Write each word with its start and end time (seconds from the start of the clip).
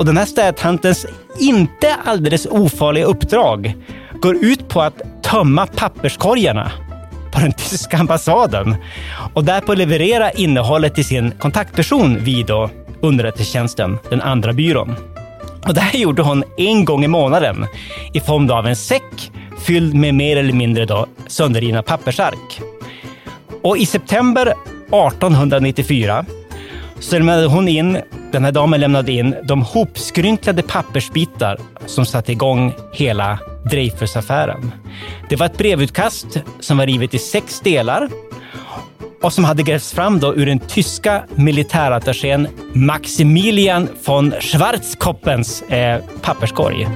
Och 0.00 0.06
den 0.06 0.16
här 0.16 0.24
städtantens 0.24 1.06
inte 1.38 1.94
alldeles 2.04 2.46
ofarliga 2.46 3.04
uppdrag 3.04 3.74
går 4.20 4.36
ut 4.36 4.68
på 4.68 4.82
att 4.82 5.22
tömma 5.22 5.66
papperskorgarna 5.66 6.72
på 7.32 7.40
den 7.40 7.52
tyska 7.52 7.98
ambassaden 7.98 8.76
och 9.34 9.44
därpå 9.44 9.74
leverera 9.74 10.30
innehållet 10.30 10.94
till 10.94 11.04
sin 11.04 11.30
kontaktperson 11.30 12.24
vid 12.24 12.46
då 12.46 12.70
underrättelsetjänsten, 13.00 13.98
den 14.10 14.20
andra 14.20 14.52
byrån. 14.52 14.94
Och 15.66 15.74
det 15.74 15.80
här 15.80 15.98
gjorde 15.98 16.22
hon 16.22 16.44
en 16.56 16.84
gång 16.84 17.04
i 17.04 17.08
månaden 17.08 17.66
i 18.12 18.20
form 18.20 18.50
av 18.50 18.66
en 18.66 18.76
säck 18.76 19.32
fylld 19.58 19.94
med 19.94 20.14
mer 20.14 20.36
eller 20.36 20.52
mindre 20.52 20.84
då 20.84 21.06
sönderrivna 21.26 21.82
pappersark. 21.82 22.60
Och 23.62 23.78
i 23.78 23.86
september 23.86 24.46
1894 24.46 26.24
så 27.00 27.18
lämnade 27.18 27.46
hon 27.46 27.68
in, 27.68 27.98
den 28.32 28.44
här 28.44 28.52
damen 28.52 28.80
lämnade 28.80 29.12
in 29.12 29.34
de 29.44 29.62
hopskrynklade 29.62 30.62
pappersbitar 30.62 31.58
som 31.86 32.06
satte 32.06 32.32
igång 32.32 32.74
hela 32.92 33.38
Dreyfusaffären. 33.70 34.72
Det 35.28 35.36
var 35.36 35.46
ett 35.46 35.58
brevutkast 35.58 36.26
som 36.60 36.78
var 36.78 36.86
rivet 36.86 37.14
i 37.14 37.18
sex 37.18 37.60
delar 37.60 38.08
och 39.22 39.32
som 39.32 39.44
hade 39.44 39.62
grävts 39.62 39.92
fram 39.92 40.20
då 40.20 40.34
ur 40.34 40.46
den 40.46 40.58
tyska 40.58 41.24
militärattachén 41.34 42.48
Maximilian 42.74 43.88
von 44.06 44.32
Schwarzkoppens 44.40 45.62
eh, 45.62 46.04
papperskorg. 46.22 46.88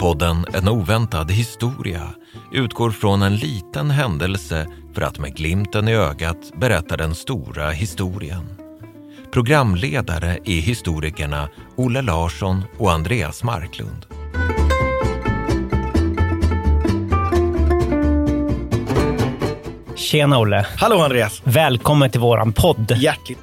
Podden 0.00 0.44
En 0.52 0.68
oväntad 0.68 1.30
historia 1.30 2.00
utgår 2.52 2.90
från 2.90 3.22
en 3.22 3.36
liten 3.36 3.90
händelse 3.90 4.66
för 4.94 5.02
att 5.02 5.18
med 5.18 5.36
glimten 5.36 5.88
i 5.88 5.94
ögat 5.94 6.52
berätta 6.56 6.96
den 6.96 7.14
stora 7.14 7.70
historien. 7.70 8.60
Programledare 9.32 10.38
är 10.44 10.60
historikerna 10.60 11.48
Olle 11.76 12.02
Larsson 12.02 12.64
och 12.78 12.92
Andreas 12.92 13.42
Marklund. 13.42 14.06
Tjena 19.96 20.38
Olle! 20.38 20.66
Hallå 20.76 20.98
Andreas! 20.98 21.42
Välkommen 21.44 22.10
till 22.10 22.20
våran 22.20 22.52
podd. 22.52 22.96
Hjärtligt. 22.96 23.38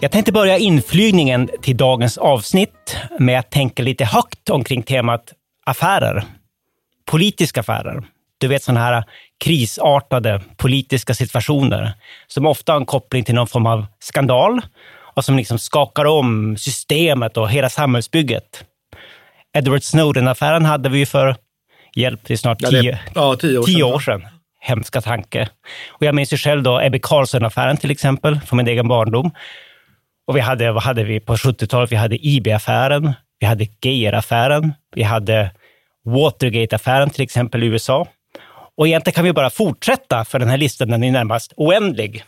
Jag 0.00 0.10
tänkte 0.10 0.32
börja 0.32 0.58
inflygningen 0.58 1.50
till 1.62 1.76
dagens 1.76 2.18
avsnitt 2.18 2.96
med 3.18 3.38
att 3.38 3.50
tänka 3.50 3.82
lite 3.82 4.04
högt 4.04 4.50
omkring 4.50 4.82
temat 4.82 5.32
affärer. 5.66 6.24
Politiska 7.10 7.60
affärer. 7.60 8.02
Du 8.38 8.48
vet 8.48 8.62
sådana 8.62 8.80
här 8.80 9.04
krisartade 9.44 10.40
politiska 10.56 11.14
situationer 11.14 11.92
som 12.26 12.46
ofta 12.46 12.72
har 12.72 12.80
en 12.80 12.86
koppling 12.86 13.24
till 13.24 13.34
någon 13.34 13.46
form 13.46 13.66
av 13.66 13.86
skandal 13.98 14.60
och 15.16 15.24
som 15.24 15.36
liksom 15.36 15.58
skakar 15.58 16.04
om 16.04 16.56
systemet 16.56 17.36
och 17.36 17.50
hela 17.50 17.68
samhällsbygget. 17.68 18.64
Edward 19.58 19.82
Snowden-affären 19.82 20.64
hade 20.64 20.88
vi 20.88 20.98
ju 20.98 21.06
för, 21.06 21.36
hjälp, 21.96 22.20
det 22.26 22.32
är 22.32 22.36
snart 22.36 22.58
Ja, 22.62 22.70
det- 22.70 22.80
tio, 22.82 22.98
ja, 23.14 23.36
tio 23.36 23.58
år 23.58 23.62
tio 23.64 23.74
sedan. 23.84 23.94
år 23.94 23.98
sedan. 24.00 24.22
Hemska 24.60 25.00
tanke. 25.00 25.48
Och 25.88 26.02
jag 26.06 26.14
minns 26.14 26.32
ju 26.32 26.36
själv 26.36 26.62
då 26.62 26.80
Ebbe 26.80 26.98
Carlsson-affären 26.98 27.76
till 27.76 27.90
exempel, 27.90 28.40
från 28.40 28.56
min 28.56 28.68
egen 28.68 28.88
barndom. 28.88 29.30
Och 30.26 30.36
vi 30.36 30.40
hade, 30.40 30.72
vad 30.72 30.82
hade 30.82 31.04
vi 31.04 31.20
på 31.20 31.36
70-talet? 31.36 31.92
Vi 31.92 31.96
hade 31.96 32.16
IB-affären, 32.26 33.12
vi 33.40 33.46
hade 33.46 33.64
Geijer-affären, 33.82 34.72
vi 34.96 35.02
hade 35.02 35.50
Watergate-affären 36.04 37.10
till 37.10 37.22
exempel 37.22 37.62
i 37.62 37.66
USA. 37.66 38.08
Och 38.76 38.86
egentligen 38.88 39.14
kan 39.14 39.24
vi 39.24 39.32
bara 39.32 39.50
fortsätta, 39.50 40.24
för 40.24 40.38
den 40.38 40.48
här 40.48 40.56
listan 40.56 40.88
den 40.88 41.04
är 41.04 41.10
närmast 41.10 41.52
oändlig. 41.56 42.24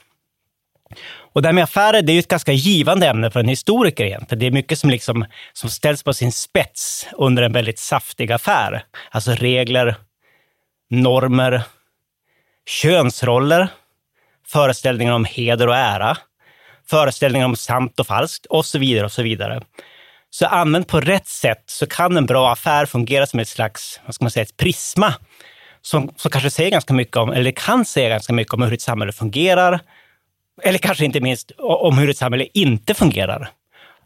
Och 1.34 1.42
det 1.42 1.48
här 1.48 1.52
med 1.52 1.64
affärer, 1.64 2.02
det 2.02 2.12
är 2.12 2.14
ju 2.14 2.20
ett 2.20 2.28
ganska 2.28 2.52
givande 2.52 3.06
ämne 3.06 3.30
för 3.30 3.40
en 3.40 3.48
historiker 3.48 4.04
egentligen. 4.04 4.38
Det 4.38 4.46
är 4.46 4.50
mycket 4.50 4.78
som, 4.78 4.90
liksom, 4.90 5.24
som 5.52 5.70
ställs 5.70 6.02
på 6.02 6.14
sin 6.14 6.32
spets 6.32 7.06
under 7.12 7.42
en 7.42 7.52
väldigt 7.52 7.78
saftig 7.78 8.32
affär. 8.32 8.84
Alltså 9.10 9.32
regler, 9.32 9.96
normer, 10.90 11.62
könsroller, 12.66 13.68
föreställningar 14.46 15.12
om 15.12 15.24
heder 15.24 15.68
och 15.68 15.76
ära, 15.76 16.16
föreställningar 16.86 17.46
om 17.46 17.56
sant 17.56 18.00
och 18.00 18.06
falskt 18.06 18.46
och 18.46 18.66
så 18.66 18.78
vidare 18.78 19.04
och 19.04 19.12
så 19.12 19.22
vidare. 19.22 19.62
Så 20.34 20.46
använd 20.46 20.86
på 20.86 21.00
rätt 21.00 21.28
sätt 21.28 21.62
så 21.66 21.86
kan 21.86 22.16
en 22.16 22.26
bra 22.26 22.52
affär 22.52 22.86
fungera 22.86 23.26
som 23.26 23.40
ett 23.40 23.48
slags, 23.48 24.00
vad 24.06 24.14
ska 24.14 24.24
man 24.24 24.30
säga, 24.30 24.42
ett 24.42 24.56
prisma 24.56 25.14
som, 25.82 26.10
som 26.16 26.30
kanske 26.30 26.50
säger 26.50 26.70
ganska 26.70 26.94
mycket 26.94 27.16
om, 27.16 27.30
eller 27.30 27.50
kan 27.50 27.84
säga 27.84 28.08
ganska 28.08 28.32
mycket 28.32 28.54
om 28.54 28.62
hur 28.62 28.72
ett 28.72 28.80
samhälle 28.80 29.12
fungerar, 29.12 29.80
eller 30.62 30.78
kanske 30.78 31.04
inte 31.04 31.20
minst 31.20 31.52
om 31.58 31.98
hur 31.98 32.10
ett 32.10 32.16
samhälle 32.16 32.46
inte 32.54 32.94
fungerar. 32.94 33.50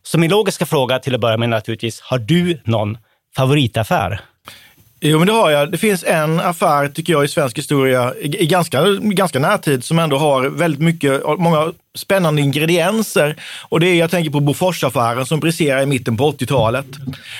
Så 0.02 0.18
min 0.18 0.30
logiska 0.30 0.66
fråga 0.66 0.98
till 0.98 1.14
att 1.14 1.20
börja 1.20 1.36
med 1.36 1.46
är 1.46 1.50
naturligtvis, 1.50 2.00
har 2.00 2.18
du 2.18 2.60
någon 2.64 2.98
favoritaffär? 3.36 4.20
Jo, 5.00 5.18
men 5.18 5.26
det 5.26 5.32
har 5.32 5.50
jag. 5.50 5.72
Det 5.72 5.78
finns 5.78 6.04
en 6.04 6.40
affär, 6.40 6.88
tycker 6.88 7.12
jag, 7.12 7.24
i 7.24 7.28
svensk 7.28 7.58
historia 7.58 8.14
i, 8.14 8.42
i 8.42 8.46
ganska, 8.46 8.82
ganska 9.00 9.38
närtid 9.38 9.84
som 9.84 9.98
ändå 9.98 10.18
har 10.18 10.48
väldigt 10.48 10.80
mycket, 10.80 11.22
många 11.38 11.72
spännande 11.96 12.42
ingredienser. 12.42 13.36
Och 13.68 13.80
det 13.80 13.86
är, 13.86 13.94
jag 13.94 14.10
tänker 14.10 14.30
på 14.30 14.40
Boforsaffären 14.40 15.26
som 15.26 15.40
briserar 15.40 15.82
i 15.82 15.86
mitten 15.86 16.16
på 16.16 16.32
80-talet. 16.32 16.86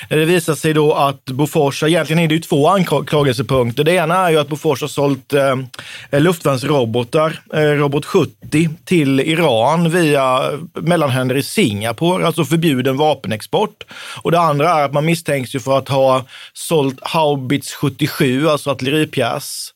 Det 0.09 0.25
visar 0.25 0.55
sig 0.55 0.72
då 0.72 0.93
att 0.93 1.25
Bofors, 1.25 1.83
egentligen 1.83 2.22
är 2.22 2.28
det 2.28 2.34
ju 2.34 2.41
två 2.41 2.69
anklagelsepunkter. 2.69 3.84
Det 3.84 3.93
ena 3.93 4.17
är 4.17 4.31
ju 4.31 4.39
att 4.39 4.49
Bofors 4.49 4.81
har 4.81 4.89
sålt 4.89 5.33
eh, 5.33 6.21
luftvärnsrobotar, 6.21 7.41
eh, 7.55 7.61
Robot 7.61 8.05
70, 8.05 8.69
till 8.84 9.21
Iran 9.21 9.91
via 9.91 10.50
mellanhänder 10.75 11.37
i 11.37 11.43
Singapore, 11.43 12.27
alltså 12.27 12.44
förbjuden 12.44 12.97
vapenexport. 12.97 13.84
Och 14.23 14.31
det 14.31 14.41
andra 14.41 14.71
är 14.71 14.84
att 14.84 14.93
man 14.93 15.05
misstänks 15.05 15.55
ju 15.55 15.61
för 15.61 15.78
att 15.78 15.88
ha 15.88 16.25
sålt 16.53 16.99
Haubits 17.03 17.75
77, 17.75 18.49
alltså 18.49 18.71
artilleripjäs, 18.71 19.73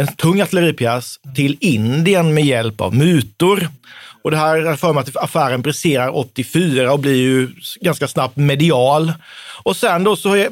en 0.00 0.06
tung 0.06 0.40
artilleripjäs, 0.40 1.16
till 1.34 1.56
Indien 1.60 2.34
med 2.34 2.44
hjälp 2.44 2.80
av 2.80 2.94
mutor. 2.94 3.68
Och 4.22 4.30
det 4.30 4.36
här 4.36 4.56
är 4.56 4.76
för 4.76 4.92
mig 4.92 5.00
att 5.00 5.16
affären 5.16 5.62
briserar 5.62 6.16
84 6.16 6.92
och 6.92 6.98
blir 6.98 7.16
ju 7.16 7.48
ganska 7.80 8.08
snabbt 8.08 8.36
medial. 8.36 9.12
Och 9.62 9.76
sen 9.76 10.04
då 10.04 10.16
så 10.16 10.34
är, 10.36 10.48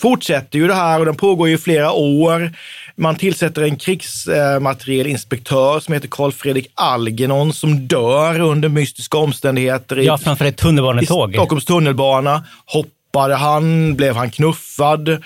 fortsätter 0.00 0.58
ju 0.58 0.66
det 0.66 0.74
här 0.74 0.98
och 1.00 1.06
den 1.06 1.16
pågår 1.16 1.48
ju 1.48 1.54
i 1.54 1.58
flera 1.58 1.92
år. 1.92 2.52
Man 2.96 3.16
tillsätter 3.16 3.62
en 3.62 3.76
krigsmaterielinspektör 3.76 5.80
som 5.80 5.94
heter 5.94 6.08
Carl 6.08 6.32
Fredrik 6.32 6.66
Algernon 6.74 7.52
som 7.52 7.86
dör 7.88 8.40
under 8.40 8.68
mystiska 8.68 9.18
omständigheter. 9.18 9.98
i- 9.98 10.04
Ja, 10.06 10.18
framför 10.18 10.44
ett 10.44 10.54
i 10.54 10.56
tunnelbanetåg. 10.62 11.32
Stockholms 11.34 11.64
tunnelbana. 11.64 12.44
Hoppade 12.66 13.34
han? 13.34 13.94
Blev 13.96 14.16
han 14.16 14.30
knuffad? 14.30 15.22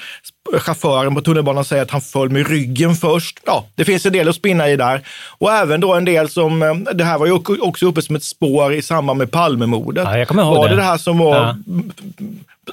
Chauffören 0.58 1.14
på 1.14 1.20
tunnelbanan 1.20 1.64
säger 1.64 1.82
att 1.82 1.90
han 1.90 2.00
föll 2.00 2.30
med 2.30 2.48
ryggen 2.48 2.94
först. 2.94 3.38
Ja, 3.46 3.66
det 3.74 3.84
finns 3.84 4.06
en 4.06 4.12
del 4.12 4.28
att 4.28 4.34
spinna 4.36 4.68
i 4.68 4.76
där. 4.76 5.00
Och 5.38 5.52
även 5.52 5.80
då 5.80 5.94
en 5.94 6.04
del 6.04 6.28
som, 6.28 6.62
eh, 6.62 6.74
det 6.74 7.04
här 7.04 7.18
var 7.18 7.26
ju 7.26 7.32
också 7.60 7.86
uppe 7.86 8.02
som 8.02 8.16
ett 8.16 8.24
spår 8.24 8.74
i 8.74 8.82
samband 8.82 9.18
med 9.18 9.30
Palmemordet. 9.30 10.04
Ja, 10.04 10.18
jag 10.18 10.28
kommer 10.28 10.42
ihåg 10.42 10.56
var 10.56 10.68
det 10.68 10.74
det. 10.74 10.80
det 10.80 10.86
här 10.86 10.98
som 10.98 11.18
var 11.18 11.36
Ja. 11.36 11.56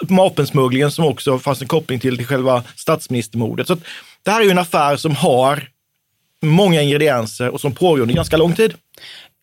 vapensmugglingen 0.01 0.91
som 0.91 1.05
också 1.05 1.39
fanns 1.39 1.61
en 1.61 1.67
koppling 1.67 1.99
till, 1.99 2.17
till 2.17 2.25
själva 2.27 2.63
statsministermordet. 2.75 3.67
Så 3.67 3.73
att 3.73 3.79
det 4.23 4.31
här 4.31 4.41
är 4.41 4.45
ju 4.45 4.51
en 4.51 4.57
affär 4.57 4.95
som 4.97 5.15
har 5.15 5.67
många 6.43 6.81
ingredienser 6.81 7.49
och 7.49 7.61
som 7.61 7.71
pågår 7.71 7.99
under 8.01 8.15
ganska 8.15 8.37
lång 8.37 8.53
tid. 8.53 8.73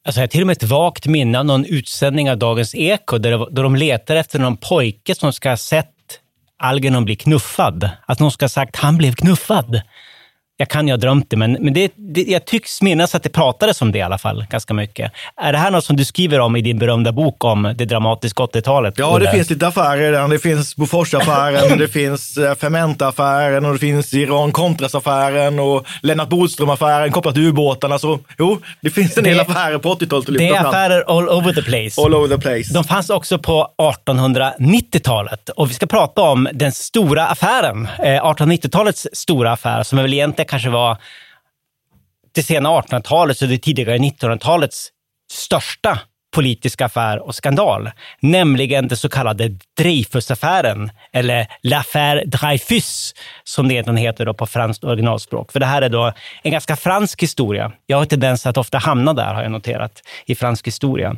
Alltså 0.06 0.20
jag 0.20 0.22
har 0.22 0.28
till 0.28 0.40
och 0.40 0.46
med 0.46 0.56
ett 0.56 0.62
vagt 0.62 1.06
minne 1.06 1.38
av 1.38 1.44
någon 1.46 1.64
utsändning 1.64 2.30
av 2.30 2.38
Dagens 2.38 2.74
Eko 2.74 3.18
där, 3.18 3.30
det- 3.30 3.46
där 3.50 3.62
de 3.62 3.76
letar 3.76 4.16
efter 4.16 4.38
någon 4.38 4.56
pojke 4.56 5.14
som 5.14 5.32
ska 5.32 5.48
ha 5.48 5.56
sett 5.56 5.90
Algernon 6.58 7.04
blir 7.04 7.16
knuffad. 7.16 7.90
Att 8.06 8.20
någon 8.20 8.30
ska 8.30 8.44
ha 8.44 8.48
sagt 8.48 8.76
han 8.76 8.98
blev 8.98 9.12
knuffad. 9.12 9.80
Jag 10.58 10.68
kan 10.68 10.86
ju 10.88 10.92
ha 10.92 10.96
drömt 10.98 11.30
det, 11.30 11.36
men, 11.36 11.52
men 11.52 11.74
det, 11.74 11.92
det, 11.96 12.22
jag 12.22 12.44
tycks 12.44 12.82
minnas 12.82 13.14
att 13.14 13.22
det 13.22 13.28
pratades 13.28 13.82
om 13.82 13.92
det 13.92 13.98
i 13.98 14.02
alla 14.02 14.18
fall, 14.18 14.46
ganska 14.50 14.74
mycket. 14.74 15.12
Är 15.40 15.52
det 15.52 15.58
här 15.58 15.70
något 15.70 15.84
som 15.84 15.96
du 15.96 16.04
skriver 16.04 16.40
om 16.40 16.56
i 16.56 16.60
din 16.62 16.78
berömda 16.78 17.12
bok 17.12 17.44
om 17.44 17.74
det 17.78 17.84
dramatiska 17.84 18.42
80-talet? 18.42 18.94
Ja, 18.96 19.18
det 19.18 19.30
finns 19.30 19.50
lite 19.50 19.66
affärer 19.66 20.12
där. 20.12 20.28
Det 20.28 20.38
finns 20.38 20.76
Boforsaffären, 20.76 21.78
det 21.78 21.88
finns 21.88 22.36
eh, 22.36 22.54
Fermenta-affären 22.54 23.64
och 23.64 23.72
det 23.72 23.78
finns 23.78 24.14
Iran-Contras-affären 24.14 25.58
och 25.58 25.86
Lennart 26.02 26.28
Bodström-affären 26.28 27.12
kopplat 27.12 27.34
till 27.34 27.46
ubåtarna. 27.46 27.98
Så 27.98 28.18
jo, 28.38 28.58
det 28.80 28.90
finns 28.90 29.18
en 29.18 29.24
del 29.24 29.40
affärer 29.40 29.78
på 29.78 29.94
80-talet 29.94 30.12
att 30.12 30.28
lyfta 30.28 30.44
Det 30.44 30.48
är 30.48 30.54
fram. 30.62 30.66
affärer 30.66 31.04
all 31.18 31.28
over 31.28 31.52
the 31.52 31.62
place. 31.62 32.02
All 32.02 32.14
over 32.14 32.36
the 32.36 32.42
place. 32.42 32.74
De 32.74 32.84
fanns 32.84 33.10
också 33.10 33.38
på 33.38 33.68
1890-talet 33.78 35.48
och 35.48 35.70
vi 35.70 35.74
ska 35.74 35.86
prata 35.86 36.22
om 36.22 36.48
den 36.52 36.72
stora 36.72 37.26
affären. 37.26 37.88
Eh, 37.98 38.04
1890-talets 38.24 39.08
stora 39.12 39.52
affär 39.52 39.82
som 39.82 39.98
väl 39.98 40.14
egentligen 40.14 40.45
kanske 40.48 40.70
var 40.70 40.96
det 42.34 42.42
sena 42.42 42.68
1800-talets 42.68 43.42
och 43.42 43.48
det 43.48 43.58
tidigare 43.58 43.98
1900-talets 43.98 44.88
största 45.32 45.98
politiska 46.34 46.84
affär 46.84 47.18
och 47.18 47.34
skandal, 47.34 47.90
nämligen 48.20 48.88
den 48.88 48.96
så 48.96 49.08
kallade 49.08 49.58
Dreyfusaffären, 49.78 50.90
eller 51.12 51.46
l'affaire 51.62 52.24
Dreyfus, 52.24 53.14
som 53.44 53.68
det 53.68 53.74
egentligen 53.74 53.96
heter 53.96 54.26
då 54.26 54.34
på 54.34 54.46
franskt 54.46 54.84
originalspråk. 54.84 55.52
För 55.52 55.60
det 55.60 55.66
här 55.66 55.82
är 55.82 55.88
då 55.88 56.12
en 56.42 56.52
ganska 56.52 56.76
fransk 56.76 57.22
historia. 57.22 57.72
Jag 57.86 57.96
har 57.96 58.04
tendens 58.04 58.46
att 58.46 58.56
ofta 58.56 58.78
hamna 58.78 59.12
där, 59.12 59.34
har 59.34 59.42
jag 59.42 59.52
noterat, 59.52 60.02
i 60.26 60.34
fransk 60.34 60.66
historia. 60.66 61.16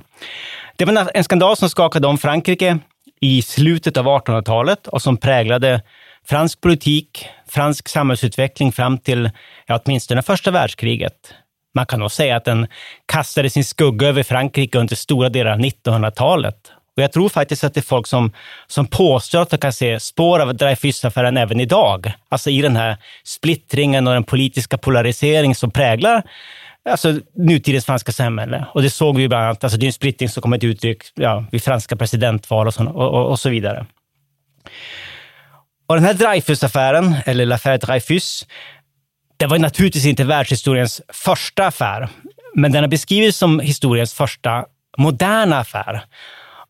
Det 0.77 0.85
var 0.85 1.11
en 1.15 1.25
skandal 1.25 1.57
som 1.57 1.71
skakade 1.71 2.07
om 2.07 2.19
Frankrike 2.19 2.79
i 3.21 3.43
slutet 3.43 3.97
av 3.97 4.07
1800-talet 4.07 4.87
och 4.87 5.03
som 5.03 5.17
präglade 5.17 5.83
fransk 6.29 6.61
politik, 6.61 7.27
fransk 7.49 7.89
samhällsutveckling 7.89 8.73
fram 8.73 8.99
till 8.99 9.31
ja, 9.67 9.81
åtminstone 9.85 10.23
första 10.23 10.51
världskriget. 10.51 11.35
Man 11.75 11.87
kan 11.87 12.01
nog 12.01 12.11
säga 12.11 12.37
att 12.37 12.45
den 12.45 12.67
kastade 13.07 13.51
sin 13.51 13.65
skugga 13.65 14.09
över 14.09 14.23
Frankrike 14.23 14.79
under 14.79 14.97
stora 14.97 15.29
delar 15.29 15.53
av 15.53 15.59
1900-talet. 15.59 16.73
Och 16.97 17.03
jag 17.03 17.13
tror 17.13 17.29
faktiskt 17.29 17.65
att 17.65 17.75
det 17.75 17.81
är 17.81 17.83
folk 17.83 18.07
som, 18.07 18.33
som 18.67 18.87
påstår 18.87 19.43
att 19.43 19.51
de 19.51 19.59
kan 19.59 19.73
se 19.73 20.01
spår 20.01 20.41
av 20.41 20.57
Dreyfusaffären 20.57 21.37
även 21.37 21.61
idag. 21.61 22.13
Alltså 22.29 22.51
i 22.51 22.63
den 22.63 22.77
här 22.77 22.97
splittringen 23.25 24.07
och 24.07 24.13
den 24.13 24.25
politiska 24.25 24.79
polarisering 24.79 25.55
som 25.55 25.71
präglar 25.71 26.23
alltså, 26.91 27.21
nutidens 27.35 27.87
franska 27.87 28.13
samhälle. 28.13 28.67
Och 28.75 28.83
det 28.83 28.91
såg 28.91 29.17
vi 29.17 29.29
bland 29.29 29.45
annat, 29.45 29.65
alltså 29.65 29.79
det 29.79 29.85
är 29.85 29.89
en 29.89 29.93
splittring 29.93 30.29
som 30.29 30.43
kommer 30.43 30.59
till 30.59 30.69
uttryck 30.69 31.03
ja, 31.15 31.45
vid 31.53 31.63
franska 31.63 31.97
presidentval 31.97 32.67
och 32.67 32.75
så, 32.75 32.85
och, 32.85 33.15
och, 33.15 33.31
och 33.31 33.41
så 33.41 33.51
vidare. 33.51 33.87
Och 35.89 35.95
den 35.95 36.05
här 36.05 36.15
Dreyfusaffären, 36.15 37.15
eller 37.27 37.47
l'affaire 37.47 37.79
Dreyfus, 37.79 38.47
det 39.37 39.47
var 39.47 39.59
naturligtvis 39.59 40.07
inte 40.07 40.25
världshistoriens 40.25 41.01
första 41.13 41.67
affär, 41.67 42.09
men 42.55 42.73
den 42.73 42.83
har 42.83 42.89
beskrivits 42.89 43.39
som 43.39 43.61
historiens 43.61 44.15
första 44.15 44.65
moderna 44.99 45.59
affär. 45.59 46.05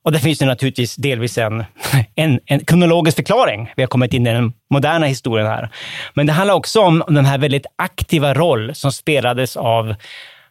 Och 0.04 0.12
det 0.12 0.18
finns 0.18 0.42
ju 0.42 0.46
naturligtvis 0.46 0.96
delvis 0.96 1.38
en, 1.38 1.64
en, 2.14 2.40
en 2.46 2.64
kronologisk 2.64 3.16
förklaring. 3.16 3.72
Vi 3.76 3.82
har 3.82 3.88
kommit 3.88 4.14
in 4.14 4.26
i 4.26 4.32
den 4.32 4.52
moderna 4.70 5.06
historien 5.06 5.46
här. 5.46 5.70
Men 6.14 6.26
det 6.26 6.32
handlar 6.32 6.54
också 6.54 6.80
om 6.80 7.04
den 7.08 7.26
här 7.26 7.38
väldigt 7.38 7.66
aktiva 7.76 8.34
roll 8.34 8.74
som 8.74 8.92
spelades 8.92 9.56
av 9.56 9.94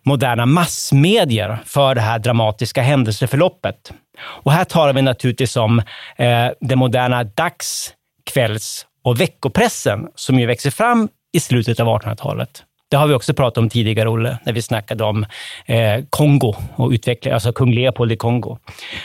moderna 0.05 0.45
massmedier 0.45 1.57
för 1.65 1.95
det 1.95 2.01
här 2.01 2.19
dramatiska 2.19 2.81
händelseförloppet. 2.81 3.93
Och 4.19 4.51
här 4.51 4.63
talar 4.63 4.93
vi 4.93 5.01
naturligtvis 5.01 5.55
om 5.55 5.79
eh, 6.15 6.47
den 6.61 6.79
moderna 6.79 7.23
dags-, 7.23 7.93
kvälls 8.27 8.85
och 9.03 9.21
veckopressen 9.21 10.07
som 10.15 10.39
ju 10.39 10.45
växer 10.45 10.71
fram 10.71 11.09
i 11.33 11.39
slutet 11.39 11.79
av 11.79 11.88
1800-talet. 11.88 12.63
Det 12.89 12.97
har 12.97 13.07
vi 13.07 13.13
också 13.13 13.33
pratat 13.33 13.57
om 13.57 13.69
tidigare, 13.69 14.09
Olle, 14.09 14.38
när 14.45 14.53
vi 14.53 14.62
snackade 14.62 15.03
om 15.03 15.25
eh, 15.65 16.03
Kongo 16.09 16.56
och 16.75 16.89
utveckling, 16.89 17.33
alltså 17.33 17.53
kung 17.53 17.74
Leopold 17.74 18.12
i 18.12 18.18
Kongo. 18.18 18.57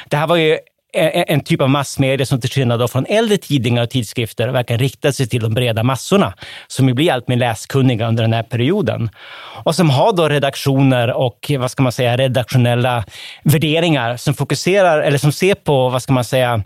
Det 0.09 0.17
här 0.17 0.27
var 0.27 0.37
ju 0.37 0.53
eh, 0.53 0.59
en, 0.95 1.25
en 1.29 1.41
typ 1.41 1.61
av 1.61 1.71
massmedia 1.71 2.27
som 2.27 2.41
till 2.41 2.51
skillnad 2.51 2.91
från 2.91 3.07
äldre 3.07 3.37
tidningar 3.37 3.83
och 3.83 3.91
tidskrifter 3.91 4.49
verkligen 4.49 4.81
riktade 4.81 5.13
sig 5.13 5.29
till 5.29 5.43
de 5.43 5.55
breda 5.55 5.83
massorna, 5.83 6.35
som 6.67 6.89
ju 6.89 6.95
blir 6.95 7.13
allt 7.13 7.29
mer 7.29 7.37
läskunniga 7.37 8.09
under 8.09 8.23
den 8.23 8.33
här 8.33 8.43
perioden. 8.43 9.11
Och 9.65 9.75
som 9.75 9.91
har 9.91 10.13
då 10.13 10.29
redaktioner 10.29 11.13
och, 11.13 11.51
vad 11.59 11.71
ska 11.71 11.83
man 11.83 11.93
säga, 11.93 12.17
redaktionella 12.17 13.05
värderingar 13.45 14.17
som 14.17 14.35
fokuserar, 14.35 15.01
eller 15.03 15.19
som 15.19 15.33
ser 15.33 15.55
på, 15.55 15.89
vad 15.89 16.03
ska 16.03 16.13
man 16.13 16.25
säga, 16.25 16.63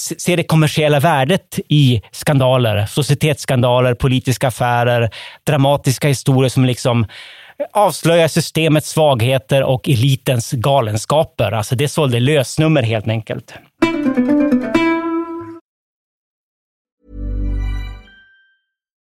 se 0.00 0.36
det 0.36 0.42
kommersiella 0.42 1.00
värdet 1.00 1.58
i 1.68 2.02
skandaler, 2.10 2.86
societetsskandaler, 2.86 3.94
politiska 3.94 4.48
affärer, 4.48 5.10
dramatiska 5.46 6.08
historier 6.08 6.48
som 6.48 6.64
liksom 6.64 7.06
avslöjar 7.72 8.28
systemets 8.28 8.90
svagheter 8.90 9.62
och 9.62 9.88
elitens 9.88 10.50
galenskaper. 10.52 11.52
Alltså 11.52 11.76
det 11.76 11.88
sålde 11.88 12.20
lösnummer 12.20 12.82
helt 12.82 13.08
enkelt. 13.08 13.54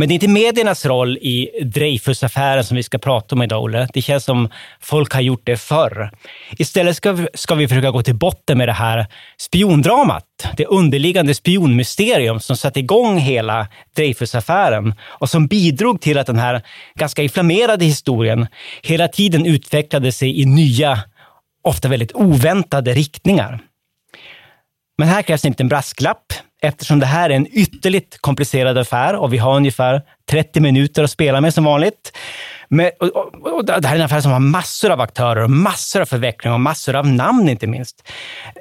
Men 0.00 0.08
det 0.08 0.12
är 0.12 0.14
inte 0.14 0.28
mediernas 0.28 0.86
roll 0.86 1.16
i 1.16 1.50
Dreyfusaffären 1.64 2.64
som 2.64 2.76
vi 2.76 2.82
ska 2.82 2.98
prata 2.98 3.34
om 3.34 3.42
idag, 3.42 3.62
Olle. 3.62 3.88
Det 3.92 4.02
känns 4.02 4.24
som 4.24 4.48
folk 4.80 5.12
har 5.12 5.20
gjort 5.20 5.42
det 5.44 5.56
förr. 5.56 6.10
Istället 6.58 6.96
ska 6.96 7.12
vi, 7.12 7.28
ska 7.34 7.54
vi 7.54 7.68
försöka 7.68 7.90
gå 7.90 8.02
till 8.02 8.14
botten 8.14 8.58
med 8.58 8.68
det 8.68 8.72
här 8.72 9.06
spiondramat. 9.38 10.24
Det 10.56 10.66
underliggande 10.66 11.34
spionmysterium 11.34 12.40
som 12.40 12.56
satte 12.56 12.80
igång 12.80 13.18
hela 13.18 13.66
Dreyfusaffären 13.96 14.94
och 15.02 15.30
som 15.30 15.46
bidrog 15.46 16.00
till 16.00 16.18
att 16.18 16.26
den 16.26 16.38
här 16.38 16.62
ganska 16.94 17.22
inflammerade 17.22 17.84
historien 17.84 18.46
hela 18.82 19.08
tiden 19.08 19.46
utvecklade 19.46 20.12
sig 20.12 20.40
i 20.40 20.44
nya, 20.44 20.98
ofta 21.64 21.88
väldigt 21.88 22.12
oväntade 22.14 22.92
riktningar. 22.92 23.60
Men 24.98 25.08
här 25.08 25.22
krävs 25.22 25.44
inte 25.44 25.62
en 25.62 25.68
brasklapp 25.68 26.32
eftersom 26.60 27.00
det 27.00 27.06
här 27.06 27.30
är 27.30 27.34
en 27.34 27.46
ytterligt 27.52 28.18
komplicerad 28.20 28.78
affär 28.78 29.16
och 29.16 29.32
vi 29.32 29.38
har 29.38 29.56
ungefär 29.56 30.02
30 30.30 30.60
minuter 30.60 31.04
att 31.04 31.10
spela 31.10 31.40
med 31.40 31.54
som 31.54 31.64
vanligt. 31.64 32.12
Men, 32.68 32.90
och, 33.00 33.08
och, 33.08 33.56
och 33.56 33.64
det 33.64 33.86
här 33.88 33.94
är 33.94 33.98
en 33.98 34.04
affär 34.04 34.20
som 34.20 34.32
har 34.32 34.40
massor 34.40 34.90
av 34.90 35.00
aktörer, 35.00 35.42
och 35.42 35.50
massor 35.50 36.00
av 36.00 36.06
förvecklingar 36.06 36.54
och 36.54 36.60
massor 36.60 36.96
av 36.96 37.06
namn 37.06 37.48
inte 37.48 37.66
minst. 37.66 38.08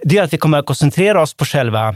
Det 0.04 0.16
gör 0.16 0.24
att 0.24 0.34
vi 0.34 0.38
kommer 0.38 0.58
att 0.58 0.66
koncentrera 0.66 1.22
oss 1.22 1.34
på 1.34 1.46
själva 1.46 1.96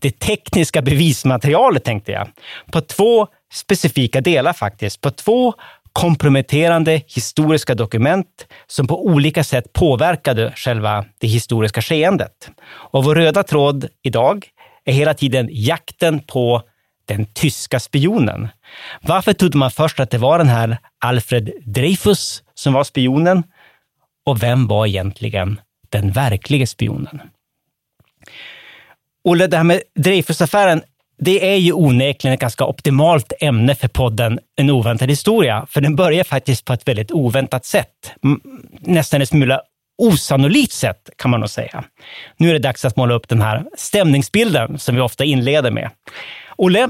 det 0.00 0.18
tekniska 0.18 0.82
bevismaterialet, 0.82 1.84
tänkte 1.84 2.12
jag. 2.12 2.28
På 2.72 2.80
två 2.80 3.26
specifika 3.52 4.20
delar 4.20 4.52
faktiskt. 4.52 5.00
På 5.00 5.10
två 5.10 5.54
komprometterande 5.92 7.02
historiska 7.06 7.74
dokument 7.74 8.46
som 8.66 8.86
på 8.86 9.06
olika 9.06 9.44
sätt 9.44 9.72
påverkade 9.72 10.52
själva 10.56 11.04
det 11.18 11.26
historiska 11.26 11.82
skeendet. 11.82 12.50
Och 12.70 13.04
vår 13.04 13.14
röda 13.14 13.42
tråd 13.42 13.88
idag 14.02 14.46
är 14.90 14.94
hela 14.94 15.14
tiden 15.14 15.48
jakten 15.50 16.20
på 16.20 16.62
den 17.04 17.26
tyska 17.26 17.80
spionen. 17.80 18.48
Varför 19.00 19.32
trodde 19.32 19.58
man 19.58 19.70
först 19.70 20.00
att 20.00 20.10
det 20.10 20.18
var 20.18 20.38
den 20.38 20.48
här 20.48 20.78
Alfred 21.04 21.50
Dreyfus 21.64 22.42
som 22.54 22.72
var 22.72 22.84
spionen? 22.84 23.42
Och 24.26 24.42
vem 24.42 24.66
var 24.66 24.86
egentligen 24.86 25.60
den 25.88 26.10
verkliga 26.10 26.66
spionen? 26.66 27.20
Olle, 29.24 29.46
det 29.46 29.56
här 29.56 29.64
med 29.64 29.82
Dreyfusaffären, 29.94 30.82
det 31.18 31.52
är 31.52 31.56
ju 31.56 31.72
onekligen 31.72 32.34
ett 32.34 32.40
ganska 32.40 32.64
optimalt 32.64 33.32
ämne 33.40 33.74
för 33.74 33.88
podden 33.88 34.38
En 34.56 34.70
oväntad 34.70 35.10
historia, 35.10 35.66
för 35.68 35.80
den 35.80 35.96
börjar 35.96 36.24
faktiskt 36.24 36.64
på 36.64 36.72
ett 36.72 36.88
väldigt 36.88 37.12
oväntat 37.12 37.64
sätt. 37.64 38.12
Nästan 38.80 39.20
en 39.20 39.26
smula 39.26 39.62
osannolikt 40.00 40.72
sätt, 40.72 41.10
kan 41.16 41.30
man 41.30 41.40
nog 41.40 41.50
säga. 41.50 41.84
Nu 42.36 42.48
är 42.48 42.52
det 42.52 42.58
dags 42.58 42.84
att 42.84 42.96
måla 42.96 43.14
upp 43.14 43.28
den 43.28 43.40
här 43.40 43.64
stämningsbilden 43.76 44.78
som 44.78 44.94
vi 44.94 45.00
ofta 45.00 45.24
inleder 45.24 45.70
med. 45.70 45.90
Olle, 46.56 46.88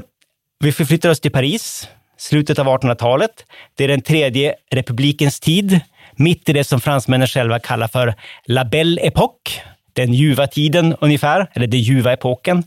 vi 0.59 0.71
förflyttar 0.71 1.09
oss 1.09 1.19
till 1.19 1.31
Paris, 1.31 1.87
slutet 2.17 2.59
av 2.59 2.67
1800-talet. 2.67 3.31
Det 3.75 3.83
är 3.83 3.87
den 3.87 4.01
tredje 4.01 4.55
republikens 4.71 5.39
tid, 5.39 5.79
mitt 6.15 6.49
i 6.49 6.53
det 6.53 6.63
som 6.63 6.81
fransmännen 6.81 7.27
själva 7.27 7.59
kallar 7.59 7.87
för 7.87 8.15
La 8.45 8.65
Belle 8.65 9.01
Époque, 9.01 9.61
den 9.93 10.13
ljuva 10.13 10.47
tiden 10.47 10.95
ungefär, 11.01 11.47
eller 11.53 11.67
den 11.67 11.79
ljuva 11.79 12.13
epoken. 12.13 12.63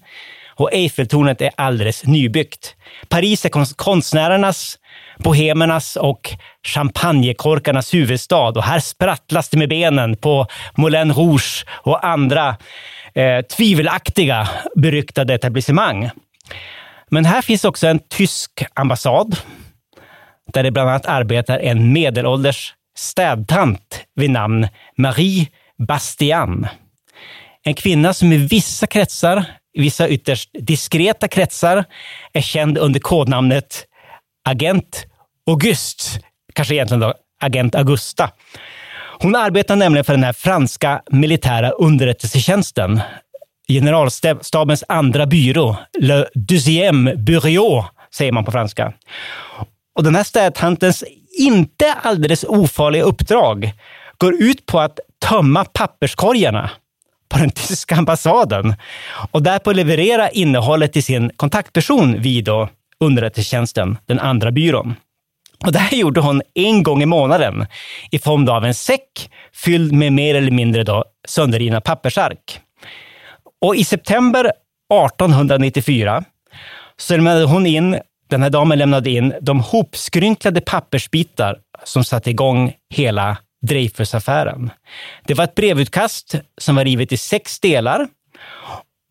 Och 0.56 0.72
Eiffeltornet 0.72 1.40
är 1.40 1.50
alldeles 1.56 2.04
nybyggt. 2.04 2.74
Paris 3.08 3.44
är 3.44 3.74
konstnärernas, 3.74 4.78
bohemernas 5.18 5.96
och 5.96 6.30
champagnekorkarnas 6.66 7.94
huvudstad 7.94 8.48
och 8.48 8.64
här 8.64 8.80
sprattlas 8.80 9.48
det 9.48 9.56
med 9.56 9.68
benen 9.68 10.16
på 10.16 10.46
Moulin 10.76 11.12
Rouge 11.12 11.64
och 11.70 12.06
andra 12.06 12.56
eh, 13.14 13.40
tvivelaktiga 13.40 14.48
beryktade 14.76 15.34
etablissemang. 15.34 16.10
Men 17.10 17.24
här 17.24 17.42
finns 17.42 17.64
också 17.64 17.86
en 17.86 17.98
tysk 17.98 18.64
ambassad 18.74 19.36
där 20.52 20.62
det 20.62 20.70
bland 20.70 20.90
annat 20.90 21.06
arbetar 21.06 21.58
en 21.58 21.92
medelålders 21.92 22.74
städtant 22.96 24.04
vid 24.14 24.30
namn 24.30 24.68
Marie 24.96 25.46
Bastian. 25.78 26.66
En 27.64 27.74
kvinna 27.74 28.14
som 28.14 28.32
i 28.32 28.36
vissa 28.36 28.86
kretsar, 28.86 29.44
i 29.74 29.80
vissa 29.80 30.08
ytterst 30.08 30.50
diskreta 30.52 31.28
kretsar, 31.28 31.84
är 32.32 32.40
känd 32.40 32.78
under 32.78 33.00
kodnamnet 33.00 33.86
Agent 34.44 35.06
August. 35.46 36.20
Kanske 36.52 36.74
egentligen 36.74 37.00
då 37.00 37.14
Agent 37.40 37.74
Augusta. 37.74 38.30
Hon 39.18 39.36
arbetar 39.36 39.76
nämligen 39.76 40.04
för 40.04 40.12
den 40.12 40.24
här 40.24 40.32
franska 40.32 41.02
militära 41.10 41.70
underrättelsetjänsten, 41.70 43.00
generalstabens 43.68 44.84
andra 44.88 45.26
byrå, 45.26 45.76
Le 45.98 46.26
Deuxième 46.34 47.16
Bureau, 47.16 47.84
säger 48.14 48.32
man 48.32 48.44
på 48.44 48.52
franska. 48.52 48.92
Och 49.94 50.04
den 50.04 50.14
här 50.14 50.24
städtantens 50.24 51.04
inte 51.38 51.92
alldeles 52.02 52.44
ofarliga 52.44 53.02
uppdrag 53.02 53.72
går 54.18 54.34
ut 54.34 54.66
på 54.66 54.80
att 54.80 55.00
tömma 55.28 55.64
papperskorgarna 55.64 56.70
på 57.28 57.38
den 57.38 57.50
tyska 57.54 57.96
ambassaden 57.96 58.74
och 59.30 59.42
därpå 59.42 59.72
leverera 59.72 60.30
innehållet 60.30 60.92
till 60.92 61.04
sin 61.04 61.30
kontaktperson 61.36 62.22
vid 62.22 62.48
underrättelsetjänsten, 63.00 63.98
den 64.06 64.20
andra 64.20 64.50
byrån. 64.50 64.94
Och 65.66 65.72
det 65.72 65.78
här 65.78 65.96
gjorde 65.96 66.20
hon 66.20 66.42
en 66.54 66.82
gång 66.82 67.02
i 67.02 67.06
månaden 67.06 67.66
i 68.10 68.18
form 68.18 68.48
av 68.48 68.64
en 68.64 68.74
säck 68.74 69.30
fylld 69.52 69.92
med 69.92 70.12
mer 70.12 70.34
eller 70.34 70.50
mindre 70.50 70.84
då 70.84 71.04
sönderrivna 71.28 71.80
pappersark. 71.80 72.60
Och 73.60 73.76
i 73.76 73.84
september 73.84 74.44
1894 74.44 76.24
så 76.96 77.16
lämnade 77.16 77.44
hon 77.44 77.66
in, 77.66 77.98
den 78.30 78.42
här 78.42 78.50
damen 78.50 78.78
lämnade 78.78 79.10
in 79.10 79.34
de 79.40 79.60
hopskrynklade 79.60 80.60
pappersbitar 80.60 81.58
som 81.84 82.04
satte 82.04 82.30
igång 82.30 82.72
hela 82.94 83.36
Dreyfusaffären. 83.66 84.70
Det 85.26 85.34
var 85.34 85.44
ett 85.44 85.54
brevutkast 85.54 86.34
som 86.58 86.76
var 86.76 86.84
rivet 86.84 87.12
i 87.12 87.16
sex 87.16 87.60
delar 87.60 88.08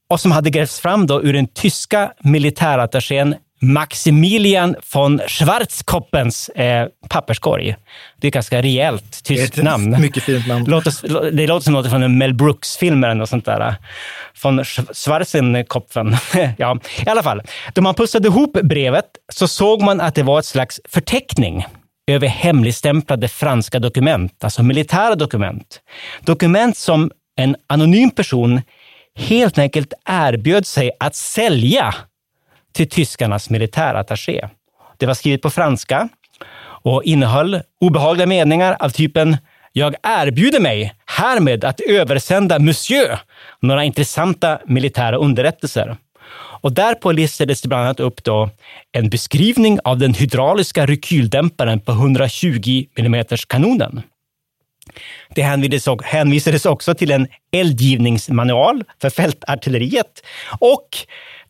och 0.10 0.20
som 0.20 0.32
hade 0.32 0.50
grävts 0.50 0.80
fram 0.80 1.08
då 1.08 1.24
ur 1.24 1.34
den 1.34 1.48
tyska 1.48 2.14
militärattachén 2.20 3.36
Maximilian 3.64 4.76
von 4.94 5.22
Schwarzkoppens 5.28 6.50
eh, 6.50 6.88
papperskorg. 7.10 7.76
Det 8.18 8.28
är 8.28 8.30
ett 8.30 8.34
ganska 8.34 8.62
rejält 8.62 9.24
tyskt 9.24 9.64
namn. 9.64 10.02
Mycket 10.02 10.24
fint 10.24 10.48
namn. 10.48 10.66
Låter, 10.66 11.32
det 11.32 11.48
låter 11.48 11.64
som 11.64 11.74
något 11.74 11.90
från 11.90 12.04
en 12.04 12.18
Mel 12.18 12.34
Brooks-film 12.34 13.04
eller 13.04 13.16
något 13.16 13.30
sånt 13.30 13.46
där. 13.46 13.76
Von 14.44 14.66
Schwarzenkopfen. 14.94 16.16
ja, 16.58 16.80
i 17.06 17.10
alla 17.10 17.24
fall. 17.24 17.42
Då 17.74 17.82
man 17.82 17.96
pussade 17.96 18.28
ihop 18.28 18.54
brevet 18.54 19.06
så 19.34 19.48
såg 19.48 19.82
man 19.82 20.02
att 20.02 20.16
det 20.16 20.24
var 20.24 20.40
ett 20.40 20.46
slags 20.46 20.80
förteckning 20.90 21.66
över 22.12 22.28
hemligstämplade 22.28 23.28
franska 23.28 23.80
dokument, 23.80 24.44
alltså 24.44 24.64
militära 24.64 25.16
dokument. 25.16 25.80
Dokument 26.22 26.78
som 26.78 27.12
en 27.38 27.56
anonym 27.68 28.12
person 28.12 28.62
helt 29.16 29.58
enkelt 29.58 29.94
erbjöd 30.10 30.68
sig 30.68 30.92
att 31.00 31.16
sälja 31.16 31.96
till 32.74 32.90
tyskarnas 32.90 33.50
militärattaché. 33.50 34.50
Det 34.98 35.06
var 35.06 35.14
skrivet 35.14 35.42
på 35.42 35.50
franska 35.50 36.10
och 36.84 37.04
innehöll 37.04 37.62
obehagliga 37.82 38.28
meningar 38.28 38.78
av 38.80 38.90
typen 38.90 39.38
jag 39.76 39.96
erbjuder 40.04 40.60
mig 40.60 40.96
härmed 41.06 41.64
att 41.66 41.80
översända 41.80 42.60
Monsieur 42.60 43.20
några 43.60 43.84
intressanta 43.84 44.60
militära 44.66 45.18
underrättelser. 45.18 45.98
Och 46.62 46.74
därpå 46.74 47.12
listades 47.12 47.62
det 47.62 47.68
bland 47.68 47.84
annat 47.84 48.00
upp 48.00 48.24
då 48.24 48.50
en 48.92 49.10
beskrivning 49.10 49.80
av 49.84 49.98
den 49.98 50.14
hydrauliska 50.14 50.86
rekyldämparen 50.86 51.80
på 51.80 51.92
120 51.92 52.86
mm 52.96 53.26
kanonen. 53.48 54.02
Det 55.36 55.42
hänvisades 56.04 56.66
också 56.66 56.96
till 56.96 57.12
en 57.12 57.28
eldgivningsmanual 57.52 58.84
för 59.02 59.10
fältartilleriet 59.10 60.24
och 60.60 60.88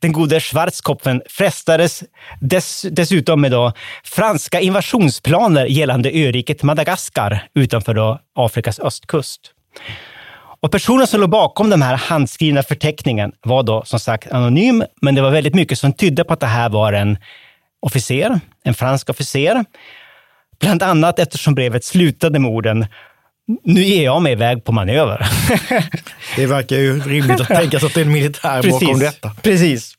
den 0.03 0.11
gode 0.11 0.39
Schwarzkopfen 0.39 1.21
frestades 1.29 2.03
dess, 2.41 2.85
dessutom 2.91 3.41
med 3.41 3.51
då 3.51 3.71
franska 4.03 4.59
invasionsplaner 4.59 5.65
gällande 5.65 6.09
öriket 6.09 6.63
Madagaskar 6.63 7.47
utanför 7.55 7.93
då 7.93 8.19
Afrikas 8.35 8.79
östkust. 8.79 9.51
Och 10.61 10.71
personen 10.71 11.07
som 11.07 11.21
låg 11.21 11.29
bakom 11.29 11.69
den 11.69 11.81
här 11.81 11.95
handskrivna 11.95 12.63
förteckningen 12.63 13.31
var 13.43 13.63
då 13.63 13.83
som 13.85 13.99
sagt 13.99 14.31
anonym, 14.31 14.83
men 15.01 15.15
det 15.15 15.21
var 15.21 15.31
väldigt 15.31 15.55
mycket 15.55 15.79
som 15.79 15.93
tydde 15.93 16.23
på 16.23 16.33
att 16.33 16.39
det 16.39 16.47
här 16.47 16.69
var 16.69 16.93
en 16.93 17.17
officer, 17.81 18.39
en 18.63 18.73
fransk 18.73 19.09
officer. 19.09 19.65
Bland 20.59 20.83
annat 20.83 21.19
eftersom 21.19 21.55
brevet 21.55 21.83
slutade 21.83 22.39
med 22.39 22.51
orden 22.51 22.85
nu 23.63 23.83
ger 23.83 24.03
jag 24.03 24.21
mig 24.21 24.31
iväg 24.31 24.63
på 24.63 24.71
manöver. 24.71 25.27
det 26.35 26.45
verkar 26.45 26.75
ju 26.75 26.99
rimligt 26.99 27.41
att 27.41 27.47
tänka 27.47 27.79
sig 27.79 27.87
att 27.87 27.93
det 27.93 28.01
är 28.01 28.05
en 28.05 28.11
militär 28.11 28.61
precis, 28.61 28.79
bakom 28.79 28.99
detta. 28.99 29.31
Precis. 29.41 29.93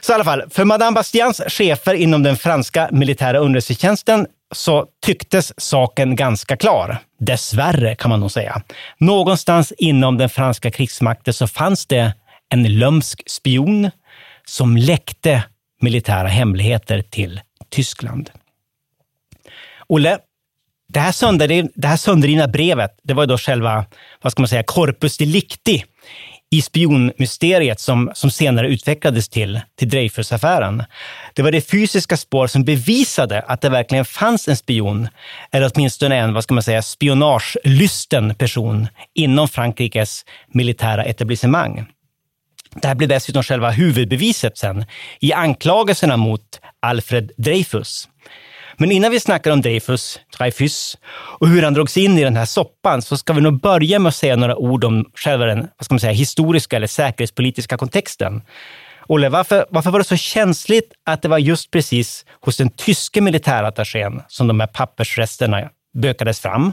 Så 0.00 0.12
i 0.12 0.14
alla 0.14 0.24
fall, 0.24 0.42
för 0.50 0.64
Madame 0.64 0.94
Bastians 0.94 1.40
chefer 1.48 1.94
inom 1.94 2.22
den 2.22 2.36
franska 2.36 2.88
militära 2.92 3.38
underrättelsetjänsten 3.38 4.26
så 4.54 4.86
tycktes 5.06 5.52
saken 5.56 6.16
ganska 6.16 6.56
klar. 6.56 6.98
Dessvärre 7.18 7.94
kan 7.94 8.08
man 8.08 8.20
nog 8.20 8.30
säga. 8.30 8.62
Någonstans 8.98 9.72
inom 9.78 10.18
den 10.18 10.28
franska 10.28 10.70
krigsmakten 10.70 11.34
så 11.34 11.46
fanns 11.46 11.86
det 11.86 12.12
en 12.48 12.78
lömsk 12.78 13.22
spion 13.26 13.90
som 14.44 14.76
läckte 14.76 15.42
militära 15.80 16.28
hemligheter 16.28 17.02
till 17.02 17.40
Tyskland. 17.70 18.30
Olle, 19.86 20.18
det 20.92 21.00
här, 21.00 21.12
sönder, 21.12 21.68
det 21.74 21.88
här 21.88 21.96
sönderrivna 21.96 22.48
brevet, 22.48 22.90
det 23.02 23.14
var 23.14 23.26
då 23.26 23.38
själva, 23.38 23.84
vad 24.22 24.32
ska 24.32 24.42
man 24.42 24.48
säga, 24.48 24.62
corpus 24.62 25.18
delicti 25.18 25.84
i 26.50 26.62
spionmysteriet 26.62 27.80
som, 27.80 28.10
som 28.14 28.30
senare 28.30 28.68
utvecklades 28.68 29.28
till, 29.28 29.60
till 29.78 29.88
Dreyfusaffären. 29.88 30.84
Det 31.34 31.42
var 31.42 31.50
det 31.50 31.70
fysiska 31.70 32.16
spår 32.16 32.46
som 32.46 32.64
bevisade 32.64 33.40
att 33.40 33.60
det 33.60 33.68
verkligen 33.68 34.04
fanns 34.04 34.48
en 34.48 34.56
spion, 34.56 35.08
eller 35.52 35.70
åtminstone 35.74 36.16
en, 36.16 36.34
vad 36.34 36.44
ska 36.44 36.54
man 36.54 36.62
säga, 36.62 36.82
spionagelysten 36.82 38.34
person 38.34 38.88
inom 39.14 39.48
Frankrikes 39.48 40.24
militära 40.52 41.04
etablissemang. 41.04 41.86
Det 42.82 42.88
här 42.88 42.94
blir 42.94 43.08
dessutom 43.08 43.42
själva 43.42 43.70
huvudbeviset 43.70 44.58
sen 44.58 44.84
i 45.20 45.32
anklagelserna 45.32 46.16
mot 46.16 46.60
Alfred 46.80 47.30
Dreyfus. 47.36 48.08
Men 48.76 48.92
innan 48.92 49.10
vi 49.10 49.20
snackar 49.20 49.50
om 49.50 49.60
Dreyfus, 49.60 50.20
Dreyfus 50.38 50.98
och 51.12 51.48
hur 51.48 51.62
han 51.62 51.74
drogs 51.74 51.96
in 51.96 52.18
i 52.18 52.24
den 52.24 52.36
här 52.36 52.44
soppan 52.44 53.02
så 53.02 53.16
ska 53.16 53.32
vi 53.32 53.40
nog 53.40 53.60
börja 53.60 53.98
med 53.98 54.08
att 54.08 54.16
säga 54.16 54.36
några 54.36 54.56
ord 54.56 54.84
om 54.84 55.04
själva 55.14 55.46
den 55.46 55.58
vad 55.58 55.84
ska 55.84 55.94
man 55.94 56.00
säga, 56.00 56.12
historiska 56.12 56.76
eller 56.76 56.86
säkerhetspolitiska 56.86 57.76
kontexten. 57.76 58.42
Olle, 59.08 59.28
varför, 59.28 59.66
varför 59.70 59.90
var 59.90 59.98
det 59.98 60.04
så 60.04 60.16
känsligt 60.16 60.92
att 61.06 61.22
det 61.22 61.28
var 61.28 61.38
just 61.38 61.70
precis 61.70 62.24
hos 62.40 62.56
den 62.56 62.70
tyske 62.70 63.20
militärattachén 63.20 64.22
som 64.28 64.46
de 64.46 64.60
här 64.60 64.66
pappersresterna 64.66 65.70
bökades 65.94 66.40
fram? 66.40 66.72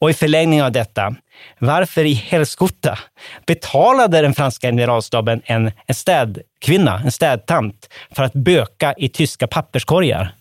Och 0.00 0.10
i 0.10 0.14
förlängning 0.14 0.62
av 0.62 0.72
detta, 0.72 1.14
varför 1.58 2.04
i 2.04 2.12
helskotta 2.12 2.98
betalade 3.46 4.20
den 4.20 4.34
franska 4.34 4.68
generalstaben 4.68 5.42
en, 5.44 5.72
en 5.86 5.94
städkvinna, 5.94 7.02
en 7.04 7.12
städtant, 7.12 7.88
för 8.12 8.22
att 8.22 8.32
böka 8.32 8.94
i 8.96 9.08
tyska 9.08 9.46
papperskorgar? 9.46 10.34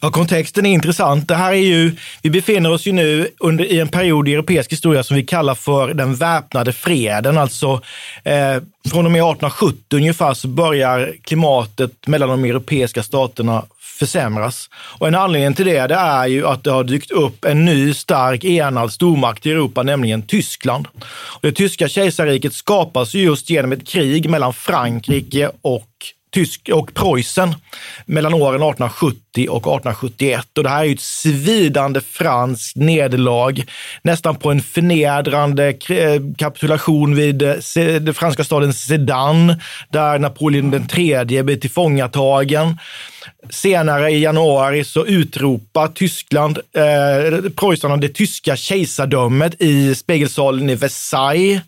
Ja, 0.00 0.10
kontexten 0.10 0.66
är 0.66 0.70
intressant. 0.70 1.28
Det 1.28 1.34
här 1.34 1.52
är 1.52 1.56
ju, 1.56 1.96
vi 2.22 2.30
befinner 2.30 2.72
oss 2.72 2.86
ju 2.86 2.92
nu 2.92 3.28
under, 3.40 3.64
i 3.64 3.80
en 3.80 3.88
period 3.88 4.28
i 4.28 4.32
europeisk 4.32 4.72
historia 4.72 5.02
som 5.02 5.16
vi 5.16 5.22
kallar 5.22 5.54
för 5.54 5.94
den 5.94 6.14
väpnade 6.14 6.72
freden. 6.72 7.38
Alltså 7.38 7.80
eh, 8.24 8.56
från 8.90 9.06
och 9.06 9.12
med 9.12 9.20
1870 9.20 9.96
ungefär 9.96 10.34
så 10.34 10.48
börjar 10.48 11.12
klimatet 11.22 12.06
mellan 12.06 12.28
de 12.28 12.44
europeiska 12.44 13.02
staterna 13.02 13.62
försämras. 13.98 14.70
Och 14.74 15.08
en 15.08 15.14
anledning 15.14 15.54
till 15.54 15.66
det, 15.66 15.86
det 15.86 15.94
är 15.94 16.26
ju 16.26 16.46
att 16.46 16.64
det 16.64 16.70
har 16.70 16.84
dykt 16.84 17.10
upp 17.10 17.44
en 17.44 17.64
ny 17.64 17.94
stark 17.94 18.44
enad 18.44 18.92
stormakt 18.92 19.46
i 19.46 19.50
Europa, 19.50 19.82
nämligen 19.82 20.22
Tyskland. 20.22 20.86
Och 21.06 21.40
det 21.42 21.52
tyska 21.52 21.88
kejsarriket 21.88 22.54
skapas 22.54 23.14
just 23.14 23.50
genom 23.50 23.72
ett 23.72 23.88
krig 23.88 24.30
mellan 24.30 24.54
Frankrike 24.54 25.50
och 25.62 25.88
Tysk 26.34 26.68
och 26.72 26.94
Preussen 26.94 27.54
mellan 28.06 28.34
åren 28.34 28.62
1870 28.62 29.48
och 29.48 29.56
1871. 29.56 30.46
Och 30.56 30.62
det 30.62 30.68
här 30.68 30.80
är 30.80 30.84
ju 30.84 30.94
ett 30.94 31.00
svidande 31.00 32.00
franskt 32.00 32.76
nederlag, 32.76 33.64
nästan 34.02 34.36
på 34.36 34.50
en 34.50 34.60
förnedrande 34.60 35.68
eh, 35.68 36.22
kapitulation 36.38 37.14
vid 37.14 37.42
eh, 37.42 37.56
den 38.00 38.14
franska 38.14 38.44
staden 38.44 38.72
Sedan, 38.72 39.54
där 39.88 40.18
Napoleon 40.18 40.74
III 40.74 41.42
blir 41.42 41.56
tillfångatagen. 41.56 42.78
Senare 43.50 44.10
i 44.10 44.22
januari 44.22 44.84
så 44.84 45.06
utropar 45.06 45.88
Tyskland, 45.88 46.58
eh, 46.58 47.50
Preussen 47.56 48.00
det 48.00 48.08
tyska 48.08 48.56
kejsardömet 48.56 49.62
i 49.62 49.94
spegelsalen 49.94 50.70
i 50.70 50.74
Versailles. 50.74 51.60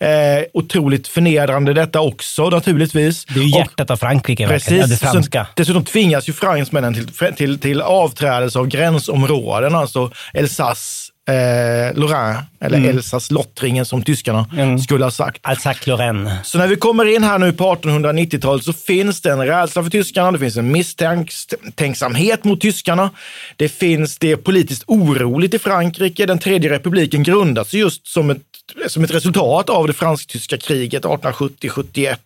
Eh, 0.00 0.44
otroligt 0.52 1.08
förnedrande 1.08 1.72
detta 1.72 2.00
också 2.00 2.50
naturligtvis. 2.50 3.24
Det 3.24 3.40
är 3.40 3.58
hjärtat 3.58 3.90
av 3.90 3.96
Frankrike, 3.96 4.48
precis, 4.48 4.90
det 4.90 4.96
franska. 4.96 5.46
dessutom 5.54 5.84
tvingas 5.84 6.28
ju 6.28 6.32
fransmännen 6.32 6.94
till, 6.94 7.34
till, 7.34 7.58
till 7.58 7.80
avträdelse 7.80 8.58
av 8.58 8.66
gränsområden, 8.66 9.74
alltså 9.74 10.10
Elsass 10.34 11.10
eh, 11.28 11.94
Lorraine, 11.94 12.42
eller 12.60 12.78
mm. 12.78 12.90
Elsass-Lottringen 12.90 13.84
som 13.84 14.02
tyskarna 14.02 14.46
mm. 14.52 14.78
skulle 14.78 15.04
ha 15.04 15.10
sagt. 15.10 15.40
Alsace-Lorraine. 15.42 16.30
Så 16.44 16.58
när 16.58 16.66
vi 16.66 16.76
kommer 16.76 17.14
in 17.14 17.24
här 17.24 17.38
nu 17.38 17.52
på 17.52 17.74
1890-talet 17.74 18.64
så 18.64 18.72
finns 18.72 19.20
det 19.20 19.32
en 19.32 19.46
rädsla 19.46 19.82
för 19.82 19.90
tyskarna, 19.90 20.32
det 20.32 20.38
finns 20.38 20.56
en 20.56 20.72
misstänksamhet 20.72 22.44
mot 22.44 22.60
tyskarna. 22.60 23.10
Det 23.56 23.68
finns 23.68 24.18
det 24.18 24.36
politiskt 24.36 24.84
oroligt 24.86 25.54
i 25.54 25.58
Frankrike. 25.58 26.26
Den 26.26 26.38
tredje 26.38 26.70
republiken 26.70 27.22
grundas 27.22 27.74
just 27.74 28.06
som 28.06 28.30
ett, 28.30 28.42
som 28.86 29.04
ett 29.04 29.14
resultat 29.14 29.70
av 29.70 29.86
det 29.86 29.92
fransk-tyska 29.92 30.58
kriget 30.58 31.04
1870-71. 31.04 32.16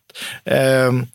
Um, 0.44 1.06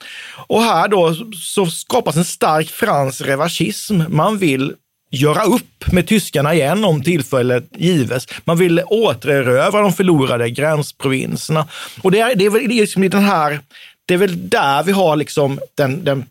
och 0.47 0.61
här 0.61 0.87
då 0.87 1.15
så 1.41 1.65
skapas 1.65 2.15
en 2.15 2.25
stark 2.25 2.69
fransk 2.69 3.21
revanschism. 3.21 4.01
Man 4.09 4.37
vill 4.37 4.73
göra 5.15 5.43
upp 5.43 5.91
med 5.91 6.07
tyskarna 6.07 6.53
igen 6.53 6.85
om 6.85 7.03
tillfället 7.03 7.67
gives. 7.77 8.27
Man 8.43 8.57
vill 8.57 8.81
återerövra 8.85 9.81
de 9.81 9.93
förlorade 9.93 10.49
gränsprovinserna. 10.49 11.67
Och 12.01 12.11
det 12.11 12.19
är, 12.19 12.35
det 12.35 12.45
är 12.45 12.49
väl 12.49 12.67
liksom 12.67 13.09
den 13.09 13.23
här, 13.23 13.59
det 14.05 14.13
är 14.13 14.17
väl 14.17 14.49
där 14.49 14.83
vi 14.83 14.91
har 14.91 15.15
liksom 15.15 15.59
den, 15.75 16.03
den 16.03 16.25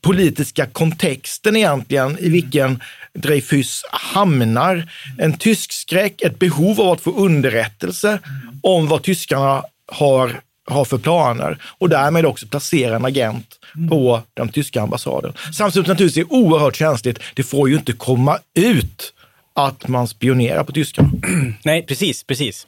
politiska 0.00 0.66
kontexten 0.66 1.56
egentligen 1.56 2.18
i 2.18 2.28
vilken 2.28 2.82
Dreyfus 3.14 3.82
hamnar. 3.90 4.88
En 5.18 5.32
tysk 5.32 5.72
skräck, 5.72 6.22
ett 6.22 6.38
behov 6.38 6.80
av 6.80 6.90
att 6.90 7.00
få 7.00 7.10
underrättelse 7.16 8.18
om 8.62 8.88
vad 8.88 9.02
tyskarna 9.02 9.62
har 9.92 10.40
har 10.70 10.84
för 10.84 10.98
planer 10.98 11.58
och 11.78 11.88
därmed 11.88 12.26
också 12.26 12.46
placera 12.46 12.96
en 12.96 13.04
agent 13.04 13.58
på 13.90 14.22
den 14.34 14.48
tyska 14.48 14.82
ambassaden. 14.82 15.32
Samtidigt 15.54 15.88
naturligtvis 15.88 16.26
är 16.26 16.32
oerhört 16.32 16.76
känsligt. 16.76 17.18
Det 17.34 17.42
får 17.42 17.68
ju 17.68 17.76
inte 17.76 17.92
komma 17.92 18.38
ut 18.54 19.12
att 19.54 19.88
man 19.88 20.08
spionerar 20.08 20.64
på 20.64 20.72
tyskarna. 20.72 21.10
Nej, 21.64 21.86
precis, 21.86 22.24
precis. 22.24 22.66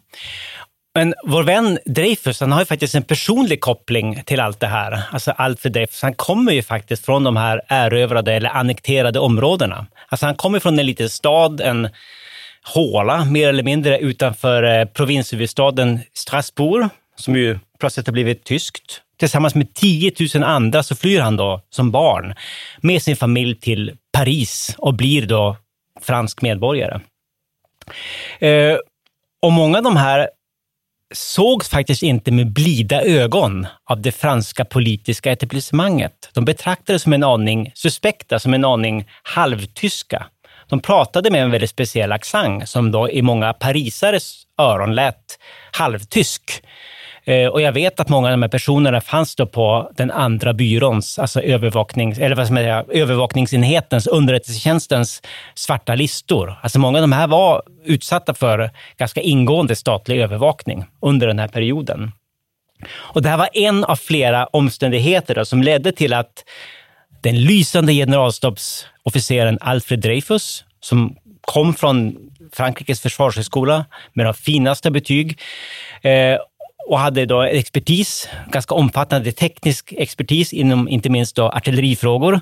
Men 0.95 1.15
vår 1.25 1.43
vän 1.43 1.79
Dreyfus, 1.87 2.41
han 2.41 2.53
har 2.53 2.61
ju 2.61 2.67
faktiskt 2.67 2.95
en 2.95 3.03
personlig 3.03 3.61
koppling 3.61 4.23
till 4.27 4.41
allt 4.41 4.61
det 4.61 4.67
här. 4.67 5.03
Alltså 5.11 5.31
Alfred 5.31 5.73
Dreyfus, 5.73 6.03
han 6.03 6.15
kommer 6.15 6.53
ju 6.53 6.63
faktiskt 6.63 7.05
från 7.05 7.25
de 7.25 7.37
här 7.37 7.61
erövrade 7.69 8.33
eller 8.33 8.51
annekterade 8.51 9.19
områdena. 9.19 9.87
Alltså 10.09 10.27
han 10.27 10.35
kommer 10.35 10.61
från 10.61 10.79
en 10.79 10.87
liten 10.87 11.11
stad, 11.11 11.61
en 11.61 11.89
håla 12.65 13.25
mer 13.25 13.49
eller 13.49 13.63
mindre 13.63 13.99
utanför 13.99 14.63
eh, 14.63 14.85
provinshuvudstaden 14.85 16.01
Strasbourg, 16.15 16.89
som 17.17 17.37
ju 17.37 17.59
plötsligt 17.85 18.07
har 18.07 18.13
blivit 18.13 18.45
tyskt. 18.45 19.01
Tillsammans 19.19 19.55
med 19.55 19.75
10 19.75 20.13
000 20.35 20.45
andra 20.45 20.83
så 20.83 20.97
flyr 20.97 21.21
han 21.21 21.37
då 21.37 21.61
som 21.71 21.91
barn 21.91 22.35
med 22.81 23.03
sin 23.03 23.17
familj 23.17 23.61
till 23.61 23.93
Paris 24.13 24.75
och 24.79 24.95
blir 24.95 25.27
då 25.27 25.57
fransk 26.01 26.43
medborgare. 26.43 27.01
Eh, 28.39 28.77
och 29.43 29.53
många 29.53 29.79
av 29.79 29.85
de 29.85 29.97
här 29.97 30.29
sågs 31.15 31.69
faktiskt 31.69 32.03
inte 32.03 32.31
med 32.31 32.53
blida 32.53 33.03
ögon 33.03 33.67
av 33.91 34.01
det 34.03 34.13
franska 34.13 34.65
politiska 34.65 35.33
etablissemanget. 35.33 36.31
De 36.35 36.45
betraktades 36.45 37.03
som 37.03 37.13
en 37.13 37.25
aning 37.25 37.71
suspekta, 37.75 38.39
som 38.39 38.55
en 38.55 38.65
aning 38.65 39.09
halvtyska. 39.23 40.27
De 40.69 40.81
pratade 40.81 41.31
med 41.31 41.43
en 41.43 41.51
väldigt 41.51 41.71
speciell 41.71 42.13
accent 42.13 42.69
som 42.69 42.93
då 42.93 43.11
i 43.11 43.23
många 43.23 43.53
parisares 43.53 44.43
öron 44.59 44.95
lät 44.95 45.39
halvtysk. 45.73 46.63
Eh, 47.25 47.49
och 47.49 47.61
jag 47.61 47.73
vet 47.73 48.01
att 48.01 48.09
många 48.09 48.27
av 48.27 48.31
de 48.31 48.43
här 48.43 48.49
personerna 48.49 49.01
fanns 49.01 49.37
då 49.37 49.47
på 49.47 49.91
den 49.97 50.11
andra 50.11 50.53
byråns, 50.53 51.19
alltså 51.19 51.41
övervaknings, 51.41 52.19
eller 52.19 52.37
vad 52.37 52.47
ska 52.47 52.55
man 52.55 52.63
säga, 52.63 52.85
övervakningsenhetens, 52.89 54.07
underrättelsetjänstens 54.07 55.23
svarta 55.55 55.95
listor. 55.95 56.55
Alltså 56.63 56.79
många 56.79 56.99
av 56.99 57.03
de 57.03 57.13
här 57.13 57.27
var 57.27 57.63
utsatta 57.85 58.35
för 58.35 58.71
ganska 58.97 59.21
ingående 59.21 59.77
statlig 59.77 60.21
övervakning 60.21 60.85
under 61.01 61.27
den 61.27 61.39
här 61.39 61.49
perioden. 61.49 62.13
Och 62.97 63.23
det 63.23 63.29
här 63.29 63.37
var 63.37 63.49
en 63.53 63.85
av 63.85 63.97
flera 63.97 64.47
omständigheter 64.47 65.35
då, 65.35 65.45
som 65.45 65.63
ledde 65.63 65.93
till 65.93 66.13
att 66.15 66.45
den 67.21 67.41
lysande 67.41 67.93
generalstabsofficeren 67.93 69.59
Alfred 69.61 70.01
Dreyfus, 70.01 70.65
som 70.81 71.17
kom 71.41 71.75
från 71.75 72.17
Frankrikes 72.53 73.01
försvarshögskola 73.01 73.85
med 74.13 74.27
de 74.27 74.35
finaste 74.35 74.91
betyg 74.91 75.41
eh, 76.03 76.39
och 76.87 76.99
hade 76.99 77.27
då 77.27 77.43
expertis, 77.43 78.29
ganska 78.51 78.75
omfattande 78.75 79.33
teknisk 79.33 79.93
expertis 79.97 80.53
inom 80.53 80.89
inte 80.89 81.11
minst 81.11 81.37
då 81.37 81.49
artillerifrågor. 81.49 82.41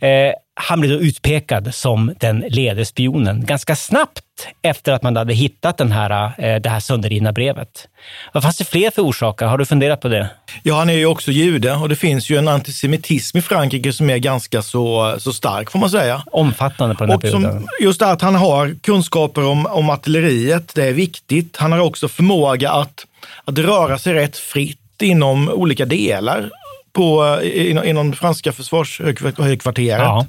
Eh, 0.00 0.32
han 0.56 0.80
blev 0.80 0.92
då 0.92 0.98
utpekad 0.98 1.74
som 1.74 2.14
den 2.20 2.44
lede 2.48 2.84
spionen 2.84 3.44
ganska 3.46 3.76
snabbt 3.76 4.20
efter 4.62 4.92
att 4.92 5.02
man 5.02 5.16
hade 5.16 5.34
hittat 5.34 5.76
den 5.76 5.92
här, 5.92 6.32
eh, 6.38 6.60
det 6.60 6.68
här 6.68 6.80
sönderrivna 6.80 7.32
brevet. 7.32 7.88
Vad 8.32 8.42
fanns 8.42 8.56
det 8.56 8.64
fler 8.64 8.90
för 8.90 9.02
orsaker? 9.02 9.46
Har 9.46 9.58
du 9.58 9.66
funderat 9.66 10.00
på 10.00 10.08
det? 10.08 10.28
Ja, 10.62 10.74
han 10.74 10.90
är 10.90 10.94
ju 10.94 11.06
också 11.06 11.30
jude 11.30 11.72
och 11.72 11.88
det 11.88 11.96
finns 11.96 12.30
ju 12.30 12.36
en 12.36 12.48
antisemitism 12.48 13.38
i 13.38 13.42
Frankrike 13.42 13.92
som 13.92 14.10
är 14.10 14.18
ganska 14.18 14.62
så, 14.62 15.14
så 15.18 15.32
stark 15.32 15.70
får 15.70 15.78
man 15.78 15.90
säga. 15.90 16.22
Omfattande 16.26 16.94
på 16.94 17.04
den 17.04 17.10
här 17.10 17.16
och 17.16 17.22
perioden. 17.22 17.66
just 17.80 18.00
det 18.00 18.10
att 18.10 18.22
han 18.22 18.34
har 18.34 18.74
kunskaper 18.82 19.44
om, 19.46 19.66
om 19.66 19.90
artilleriet, 19.90 20.74
det 20.74 20.84
är 20.84 20.92
viktigt. 20.92 21.56
Han 21.56 21.72
har 21.72 21.78
också 21.78 22.08
förmåga 22.08 22.70
att 22.70 23.06
att 23.44 23.58
röra 23.58 23.98
sig 23.98 24.14
rätt 24.14 24.36
fritt 24.36 25.02
inom 25.02 25.48
olika 25.48 25.84
delar 25.84 26.50
på, 26.94 27.40
inom, 27.42 27.84
inom 27.84 28.10
det 28.10 28.16
franska 28.16 28.52
försvarshögkvarteret. 28.52 29.98
Ja. 29.98 30.26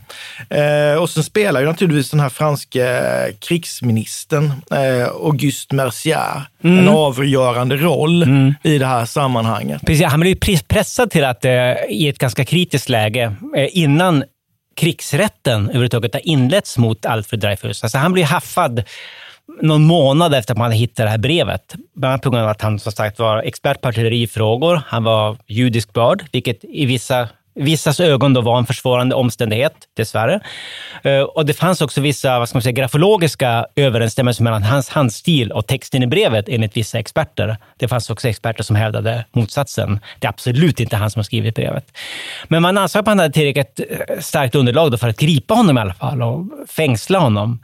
Eh, 0.58 1.02
och 1.02 1.10
sen 1.10 1.24
spelar 1.24 1.62
ju 1.62 1.66
naturligtvis 1.66 2.12
den 2.12 2.20
här 2.20 2.30
franska 2.30 2.86
krigsministern 3.40 4.52
eh, 4.72 5.08
Auguste 5.08 5.76
Mercier 5.76 6.42
mm. 6.64 6.80
en 6.80 6.88
avgörande 6.88 7.78
roll 7.78 8.24
mm. 8.24 8.54
i 8.64 8.78
det 8.78 8.86
här 8.86 9.06
sammanhanget. 9.06 9.82
Precis, 9.86 10.06
han 10.06 10.20
blev 10.20 10.36
pressad 10.68 11.12
till 11.12 11.26
att 11.26 11.46
eh, 11.46 11.52
i 11.90 12.08
ett 12.10 12.18
ganska 12.18 12.46
kritiskt 12.46 12.90
läge, 12.90 13.36
eh, 13.56 13.68
innan 13.72 14.24
krigsrätten 14.76 15.70
överhuvudtaget 15.70 16.14
har 16.14 16.28
inletts 16.28 16.78
mot 16.78 17.06
Alfred 17.06 17.40
Dreyfus. 17.40 17.84
Alltså 17.84 17.98
han 17.98 18.14
blir 18.14 18.26
haffad 18.26 18.84
någon 19.62 19.84
månad 19.84 20.34
efter 20.34 20.54
att 20.54 20.58
man 20.58 20.66
hade 20.66 20.76
hittat 20.76 21.06
det 21.06 21.10
här 21.10 21.18
brevet. 21.18 21.76
Bland 21.96 22.12
annat 22.12 22.22
på 22.22 22.30
grund 22.30 22.44
av 22.44 22.50
att 22.50 22.62
han 22.62 22.80
som 22.80 22.92
sagt 22.92 23.20
var 23.20 23.38
expert 23.38 23.82
på 23.82 23.88
artillerifrågor. 23.88 24.82
Han 24.88 25.04
var 25.04 25.38
judisk 25.48 25.94
börd, 25.94 26.24
vilket 26.32 26.64
i 26.64 26.86
vissa 26.86 27.30
vissas 27.56 28.00
ögon 28.00 28.34
då 28.34 28.42
var 28.42 28.58
en 28.58 28.66
försvårande 28.66 29.16
omständighet, 29.16 29.74
dessvärre. 29.94 30.40
Eh, 31.04 31.22
och 31.22 31.46
det 31.46 31.54
fanns 31.54 31.82
också 31.82 32.02
vissa 32.02 32.40
vad 32.40 32.50
ska 32.50 32.56
man 32.56 32.62
säga, 32.62 32.74
grafologiska 32.74 33.66
överensstämmelser 33.76 34.44
mellan 34.44 34.64
hans 34.64 34.90
handstil 34.90 35.52
och 35.52 35.68
texten 35.68 36.04
i 36.04 36.08
brevet, 36.08 36.50
enligt 36.50 36.78
vissa 36.78 37.00
experter. 37.00 37.58
Det 37.78 37.88
fanns 37.88 38.10
också 38.10 38.28
experter 38.28 38.64
som 38.64 38.76
hävdade 38.76 39.26
motsatsen. 39.32 40.00
Det 40.20 40.28
är 40.28 40.30
absolut 40.30 40.80
inte 40.80 40.96
han 40.96 41.12
som 41.12 41.20
har 41.20 41.24
skrivit 41.24 41.56
brevet. 41.56 41.98
Men 42.48 42.62
man 42.62 42.78
ansåg 42.78 43.00
att 43.00 43.06
man 43.06 43.20
hade 43.20 43.34
tillräckligt 43.34 43.80
eh, 43.80 44.20
starkt 44.20 44.56
underlag 44.56 45.00
för 45.00 45.10
att 45.10 45.18
gripa 45.18 45.54
honom 45.54 45.78
i 45.78 45.82
alla 45.82 45.94
fall 45.94 46.22
och 46.22 46.46
fängsla 46.70 47.20
honom. 47.20 47.60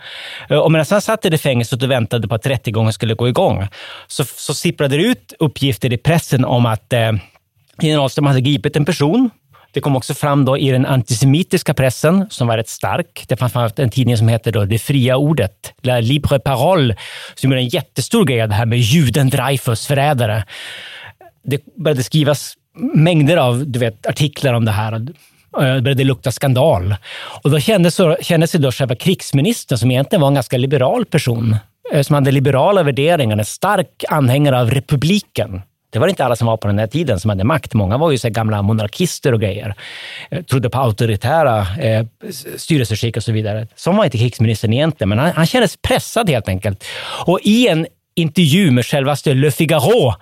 Eh, 0.49 0.58
och 0.58 0.71
medan 0.71 0.86
han 0.89 1.01
satt 1.01 1.25
i 1.25 1.30
det 1.30 1.38
fängelset 1.38 1.84
och 1.84 1.91
väntade 1.91 2.27
på 2.27 2.36
att 2.36 2.45
rättegången 2.45 2.93
skulle 2.93 3.13
gå 3.13 3.27
igång, 3.27 3.67
så, 4.08 4.23
så 4.25 4.54
sipprade 4.54 4.97
det 4.97 5.04
ut 5.04 5.34
uppgifter 5.39 5.93
i 5.93 5.97
pressen 5.97 6.45
om 6.45 6.65
att 6.65 6.93
eh, 6.93 7.12
generalstaben 7.82 8.27
hade 8.27 8.41
gripit 8.41 8.75
en 8.75 8.86
person 8.86 9.30
det 9.73 9.81
kom 9.81 9.95
också 9.95 10.13
fram 10.13 10.45
då 10.45 10.57
i 10.57 10.71
den 10.71 10.86
antisemitiska 10.86 11.73
pressen, 11.73 12.25
som 12.29 12.47
var 12.47 12.57
rätt 12.57 12.69
stark. 12.69 13.25
Det 13.27 13.38
fanns 13.38 13.73
en 13.75 13.89
tidning 13.89 14.17
som 14.17 14.27
hette 14.27 14.51
då 14.51 14.65
Det 14.65 14.79
fria 14.79 15.17
ordet, 15.17 15.73
La 15.81 15.99
Libre 15.99 16.39
Parole, 16.39 16.95
som 17.36 17.49
gjorde 17.49 17.62
en 17.62 17.67
jättestor 17.67 18.25
grej 18.25 18.41
av 18.41 18.49
det 18.49 18.55
här 18.55 18.65
med 18.65 18.79
juden 18.79 19.29
Dreyfus, 19.29 19.88
förrädare. 19.88 20.43
Det 21.43 21.62
började 21.75 22.03
skrivas 22.03 22.53
mängder 22.93 23.38
av 23.38 23.67
du 23.67 23.79
vet, 23.79 24.07
artiklar 24.07 24.53
om 24.53 24.65
det 24.65 24.71
här. 24.71 24.91
Det 24.91 25.81
började 25.81 26.03
lukta 26.03 26.31
skandal. 26.31 26.95
Och 27.43 27.51
då 27.51 27.60
kände 27.60 28.47
sig 28.47 28.60
då 28.60 28.71
själva 28.71 28.95
krigsministern, 28.95 29.77
som 29.77 29.91
egentligen 29.91 30.21
var 30.21 30.27
en 30.27 30.34
ganska 30.34 30.57
liberal 30.57 31.05
person, 31.05 31.55
eh, 31.93 32.01
som 32.01 32.13
hade 32.13 32.31
liberala 32.31 32.84
värderingar, 32.84 33.38
en 33.38 33.45
stark 33.45 34.03
anhängare 34.10 34.60
av 34.60 34.71
republiken, 34.71 35.62
det 35.91 35.99
var 35.99 36.08
inte 36.08 36.25
alla 36.25 36.36
som 36.36 36.47
var 36.47 36.58
på 36.58 36.67
den 36.67 36.80
här 36.80 36.88
tiden 36.88 37.19
som 37.19 37.30
hade 37.30 37.43
makt. 37.43 37.73
Många 37.73 37.97
var 37.97 38.12
ju 38.12 38.17
så 38.17 38.30
gamla 38.30 38.62
monarkister 38.62 39.34
och 39.34 39.41
grejer. 39.41 39.75
Eh, 40.32 40.41
trodde 40.43 40.69
på 40.69 40.77
auktoritära 40.77 41.60
eh, 41.80 42.06
styrelseskick 42.58 43.17
och 43.17 43.23
så 43.23 43.32
vidare. 43.32 43.67
Som 43.75 43.97
var 43.97 44.06
inte 44.06 44.17
krigsministern 44.17 44.73
egentligen, 44.73 45.10
men 45.10 45.19
han, 45.19 45.32
han 45.32 45.45
kändes 45.45 45.77
pressad 45.77 46.30
helt 46.30 46.47
enkelt. 46.47 46.86
Och 47.25 47.39
i 47.43 47.67
en 47.67 47.88
intervju 48.15 48.71
med 48.71 48.86
självaste 48.86 49.34
Le 49.34 49.51
Figaro 49.51 50.13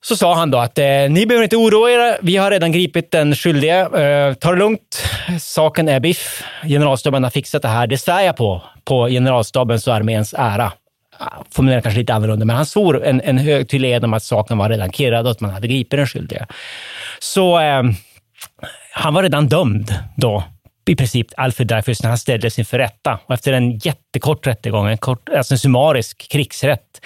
så 0.00 0.16
sa 0.16 0.34
han 0.34 0.50
då 0.50 0.58
att 0.58 0.78
eh, 0.78 0.84
ni 1.08 1.26
behöver 1.26 1.42
inte 1.42 1.56
oroa 1.56 1.90
er. 1.90 2.18
Vi 2.22 2.36
har 2.36 2.50
redan 2.50 2.72
gripit 2.72 3.10
den 3.10 3.34
skyldige. 3.34 3.80
Eh, 3.80 4.34
ta 4.34 4.50
det 4.50 4.58
lugnt. 4.58 5.04
Saken 5.40 5.88
är 5.88 6.00
biff. 6.00 6.44
Generalstaben 6.62 7.24
har 7.24 7.30
fixat 7.30 7.62
det 7.62 7.68
här. 7.68 7.86
Det 7.86 7.98
svär 7.98 8.22
jag 8.22 8.36
på, 8.36 8.62
på 8.84 9.08
generalstabens 9.08 9.86
och 9.86 9.94
arméns 9.94 10.34
ära 10.38 10.72
formulerade 11.50 11.82
kanske 11.82 12.00
lite 12.00 12.14
annorlunda, 12.14 12.44
men 12.44 12.56
han 12.56 12.66
svor 12.66 13.04
en, 13.04 13.20
en 13.20 13.38
hög 13.38 13.74
ed 13.74 14.04
om 14.04 14.14
att 14.14 14.22
saken 14.22 14.58
var 14.58 14.68
redan 14.68 14.92
kirrad 14.92 15.26
och 15.26 15.30
att 15.30 15.40
man 15.40 15.50
hade 15.50 15.68
gripit 15.68 15.90
den 15.90 16.06
skyldige. 16.06 16.46
Så 17.18 17.60
eh, 17.60 17.82
han 18.92 19.14
var 19.14 19.22
redan 19.22 19.48
dömd 19.48 19.94
då, 20.16 20.44
i 20.88 20.96
princip 20.96 21.26
Alfred 21.36 21.68
Dreyfus, 21.68 22.02
när 22.02 22.08
han 22.08 22.18
ställdes 22.18 22.58
inför 22.58 22.78
rätta. 22.78 23.18
Och 23.26 23.34
efter 23.34 23.52
en 23.52 23.78
jättekort 23.78 24.46
rättegång, 24.46 24.88
en, 24.88 24.98
kort, 24.98 25.28
alltså 25.28 25.54
en 25.54 25.58
summarisk 25.58 26.28
krigsrätt, 26.30 27.04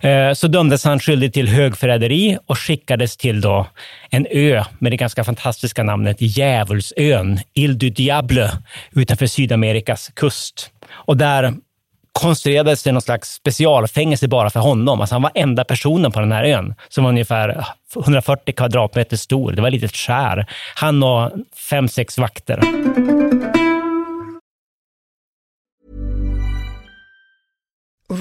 eh, 0.00 0.32
så 0.32 0.48
dömdes 0.48 0.84
han 0.84 1.00
skyldig 1.00 1.32
till 1.32 1.48
högförräderi 1.48 2.38
och 2.46 2.58
skickades 2.58 3.16
till 3.16 3.40
då 3.40 3.66
en 4.10 4.26
ö 4.30 4.64
med 4.78 4.92
det 4.92 4.96
ganska 4.96 5.24
fantastiska 5.24 5.82
namnet 5.82 6.16
Djävulsön, 6.20 7.40
Ile 7.54 7.74
du 7.74 7.90
Diable, 7.90 8.50
utanför 8.90 9.26
Sydamerikas 9.26 10.10
kust. 10.14 10.70
Och 10.90 11.16
där 11.16 11.54
konstruerades 12.12 12.82
det 12.82 12.92
någon 12.92 13.02
slags 13.02 13.32
specialfängelse 13.32 14.28
bara 14.28 14.50
för 14.50 14.60
honom. 14.60 15.00
Alltså 15.00 15.14
han 15.14 15.22
var 15.22 15.32
enda 15.34 15.64
personen 15.64 16.12
på 16.12 16.20
den 16.20 16.32
här 16.32 16.44
ön 16.44 16.74
som 16.88 17.04
var 17.04 17.10
ungefär 17.10 17.66
140 17.96 18.54
kvadratmeter 18.54 19.16
stor. 19.16 19.52
Det 19.52 19.62
var 19.62 19.68
ett 19.68 19.74
litet 19.74 19.96
skär. 19.96 20.46
Han 20.74 21.02
och 21.02 21.32
fem, 21.70 21.88
sex 21.88 22.18
vakter. 22.18 22.60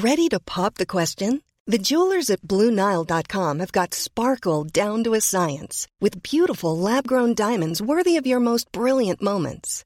Ready 0.04 0.30
to 0.30 0.40
pop 0.40 0.76
the 0.76 0.86
question? 0.86 1.42
The 1.72 1.78
jewelers 1.78 2.30
at 2.30 2.42
BlueNile.com 2.42 3.60
have 3.60 3.72
got 3.72 3.94
sparkle 3.94 4.64
down 4.64 5.04
to 5.04 5.14
a 5.14 5.22
science 5.22 5.88
with 6.02 6.24
beautiful 6.24 6.78
lab-grown 6.78 7.34
diamonds 7.34 7.82
worthy 7.82 8.18
of 8.18 8.26
your 8.28 8.40
most 8.40 8.72
brilliant 8.72 9.22
moments. 9.22 9.86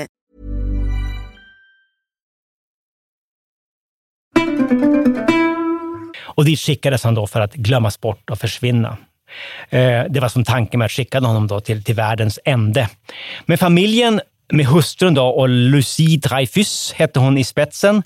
Och 6.23 6.45
dit 6.45 6.59
skickades 6.59 7.03
han 7.03 7.15
då 7.15 7.27
för 7.27 7.41
att 7.41 7.53
glömmas 7.53 8.01
bort 8.01 8.29
och 8.29 8.39
försvinna. 8.39 8.97
Eh, 9.69 10.03
det 10.09 10.19
var 10.19 10.29
som 10.29 10.43
tanken 10.43 10.77
med 10.77 10.85
att 10.85 10.91
skicka 10.91 11.19
honom 11.19 11.47
då 11.47 11.59
till, 11.59 11.83
till 11.83 11.95
världens 11.95 12.39
ände. 12.45 12.89
Men 13.45 13.57
familjen 13.57 14.21
med 14.51 14.65
hustrun 14.65 15.13
då 15.13 15.25
och 15.25 15.49
Lucie 15.49 16.17
Dreyfus 16.17 16.93
hette 16.95 17.19
hon 17.19 17.37
i 17.37 17.43
spetsen. 17.43 18.03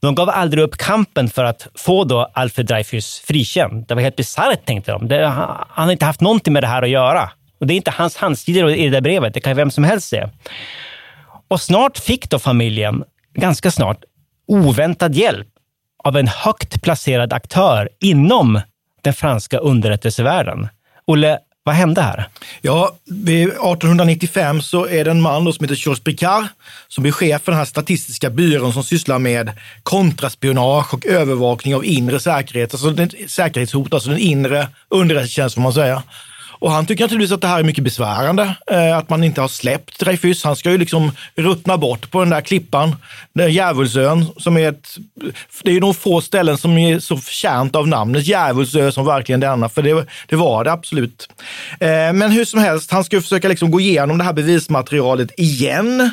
De 0.00 0.14
gav 0.14 0.30
aldrig 0.30 0.64
upp 0.64 0.76
kampen 0.76 1.28
för 1.28 1.44
att 1.44 1.66
få 1.74 2.04
då 2.04 2.30
Alfred 2.32 2.66
Dreyfus 2.66 3.18
frikänd. 3.18 3.86
Det 3.86 3.94
var 3.94 4.02
helt 4.02 4.16
bisarrt 4.16 4.66
tänkte 4.66 4.92
de. 4.92 5.08
Det, 5.08 5.26
han 5.26 5.84
har 5.84 5.92
inte 5.92 6.04
haft 6.04 6.20
någonting 6.20 6.52
med 6.52 6.62
det 6.62 6.66
här 6.66 6.82
att 6.82 6.88
göra. 6.88 7.30
Och 7.60 7.66
det 7.66 7.74
är 7.74 7.76
inte 7.76 7.90
hans 7.90 8.16
handstil 8.16 8.56
i 8.56 8.84
det 8.84 8.90
där 8.90 9.00
brevet, 9.00 9.34
det 9.34 9.40
kan 9.40 9.56
vem 9.56 9.70
som 9.70 9.84
helst 9.84 10.08
se. 10.08 10.28
Och 11.48 11.60
snart 11.60 11.98
fick 11.98 12.30
då 12.30 12.38
familjen, 12.38 13.04
ganska 13.34 13.70
snart, 13.70 14.04
oväntad 14.48 15.14
hjälp 15.14 15.48
av 16.04 16.16
en 16.16 16.28
högt 16.28 16.82
placerad 16.82 17.32
aktör 17.32 17.88
inom 18.00 18.60
den 19.02 19.14
franska 19.14 19.58
underrättelsevärlden. 19.58 20.68
Olle, 21.06 21.38
vad 21.62 21.74
hände 21.74 22.02
här? 22.02 22.28
Ja, 22.60 22.96
1895 23.06 24.62
så 24.62 24.86
är 24.86 25.04
det 25.04 25.10
en 25.10 25.20
man 25.20 25.52
som 25.52 25.64
heter 25.64 25.74
Georges 25.74 26.04
Bricard 26.04 26.44
som 26.88 27.02
blir 27.02 27.12
chef 27.12 27.42
för 27.42 27.52
den 27.52 27.58
här 27.58 27.64
statistiska 27.64 28.30
byrån 28.30 28.72
som 28.72 28.84
sysslar 28.84 29.18
med 29.18 29.50
kontraspionage 29.82 30.94
och 30.94 31.06
övervakning 31.06 31.74
av 31.74 31.84
inre 31.84 32.20
säkerhet, 32.20 32.74
alltså 32.74 32.94
säkerhetshot, 33.28 33.94
alltså 33.94 34.10
den 34.10 34.18
inre 34.18 34.68
underrättelsetjänsten 34.88 35.60
får 35.60 35.62
man 35.62 35.72
säga. 35.72 36.02
Och 36.60 36.70
han 36.70 36.86
tycker 36.86 37.04
naturligtvis 37.04 37.32
att 37.32 37.40
det 37.40 37.48
här 37.48 37.58
är 37.58 37.64
mycket 37.64 37.84
besvärande, 37.84 38.56
eh, 38.70 38.96
att 38.96 39.08
man 39.08 39.24
inte 39.24 39.40
har 39.40 39.48
släppt 39.48 39.98
Dreyfus. 39.98 40.44
Han 40.44 40.56
ska 40.56 40.70
ju 40.70 40.78
liksom 40.78 41.12
ruttna 41.34 41.78
bort 41.78 42.10
på 42.10 42.20
den 42.20 42.30
där 42.30 42.40
klippan, 42.40 42.96
den 43.32 43.52
Djävulsön, 43.52 44.26
som 44.36 44.56
är 44.56 44.68
ett... 44.68 44.96
Det 45.62 45.70
är 45.70 45.74
ju 45.74 45.80
de 45.80 45.94
få 45.94 46.20
ställen 46.20 46.58
som 46.58 46.78
är 46.78 46.98
så 46.98 47.16
förtjänt 47.16 47.76
av 47.76 47.88
namnet 47.88 48.26
Djävulsö 48.26 48.92
som 48.92 49.06
verkligen 49.06 49.40
denna, 49.40 49.68
för 49.68 49.82
det, 49.82 50.06
det 50.26 50.36
var 50.36 50.64
det 50.64 50.72
absolut. 50.72 51.28
Eh, 51.80 52.12
men 52.12 52.30
hur 52.30 52.44
som 52.44 52.60
helst, 52.60 52.90
han 52.90 53.04
ska 53.04 53.20
försöka 53.20 53.48
liksom 53.48 53.70
gå 53.70 53.80
igenom 53.80 54.18
det 54.18 54.24
här 54.24 54.32
bevismaterialet 54.32 55.30
igen 55.36 56.00
eh, 56.00 56.08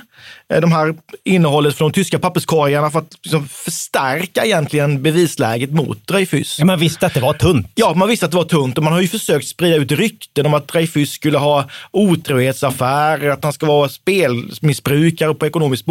de 0.61 0.71
här 0.71 0.95
innehållet 1.23 1.75
från 1.75 1.91
de 1.91 1.95
tyska 1.95 2.19
papperskorgarna 2.19 2.91
för 2.91 2.99
att 2.99 3.17
liksom 3.23 3.47
förstärka 3.47 4.45
egentligen 4.45 5.03
bevisläget 5.03 5.71
mot 5.71 6.07
Dreyfus. 6.07 6.59
Ja, 6.59 6.65
man 6.65 6.79
visste 6.79 7.05
att 7.05 7.13
det 7.13 7.19
var 7.19 7.33
tunt. 7.33 7.67
Ja, 7.75 7.93
man 7.93 8.07
visste 8.07 8.25
att 8.25 8.31
det 8.31 8.37
var 8.37 8.43
tunt 8.43 8.77
och 8.77 8.83
man 8.83 8.93
har 8.93 9.01
ju 9.01 9.07
försökt 9.07 9.47
sprida 9.47 9.75
ut 9.75 9.91
rykten 9.91 10.45
om 10.45 10.53
att 10.53 10.67
Dreyfus 10.67 11.11
skulle 11.11 11.37
ha 11.37 11.69
otrohetsaffärer, 11.91 13.29
att 13.29 13.43
han 13.43 13.53
ska 13.53 13.65
vara 13.65 13.89
spelmissbrukare 13.89 15.33
på 15.33 15.45
ekonomiskt 15.45 15.85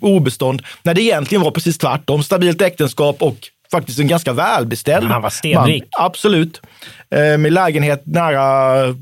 obestånd, 0.00 0.62
när 0.82 0.94
det 0.94 1.02
egentligen 1.02 1.42
var 1.42 1.50
precis 1.50 1.78
tvärtom. 1.78 2.22
Stabilt 2.22 2.62
äktenskap 2.62 3.22
och 3.22 3.36
faktiskt 3.70 3.98
en 3.98 4.08
ganska 4.08 4.32
välbeställd 4.32 5.06
Han 5.06 5.22
var 5.22 5.30
stenrik. 5.30 5.84
man. 5.98 6.06
Absolut. 6.06 6.60
Eh, 7.10 7.38
med 7.38 7.52
lägenhet 7.52 8.02
nära, 8.06 8.94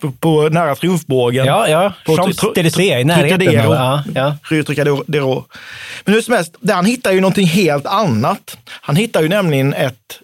på, 0.00 0.12
på, 0.12 0.48
nära 0.48 0.74
Triumfbågen. 0.74 1.46
Ja, 1.46 1.68
ja. 1.68 1.92
På 2.06 2.16
Champs-Élysées 2.16 3.00
i 3.00 3.04
närheten. 3.04 3.52
Ja, 3.52 4.04
ja. 4.14 4.36
Rue. 4.42 5.42
Men 6.04 6.14
hur 6.14 6.22
som 6.22 6.34
helst, 6.34 6.56
där 6.60 6.74
han 6.74 6.84
hittar 6.84 7.12
ju 7.12 7.20
någonting 7.20 7.46
helt 7.46 7.86
annat. 7.86 8.58
Han 8.80 8.96
hittar 8.96 9.22
ju 9.22 9.28
nämligen 9.28 9.74
ett 9.74 10.18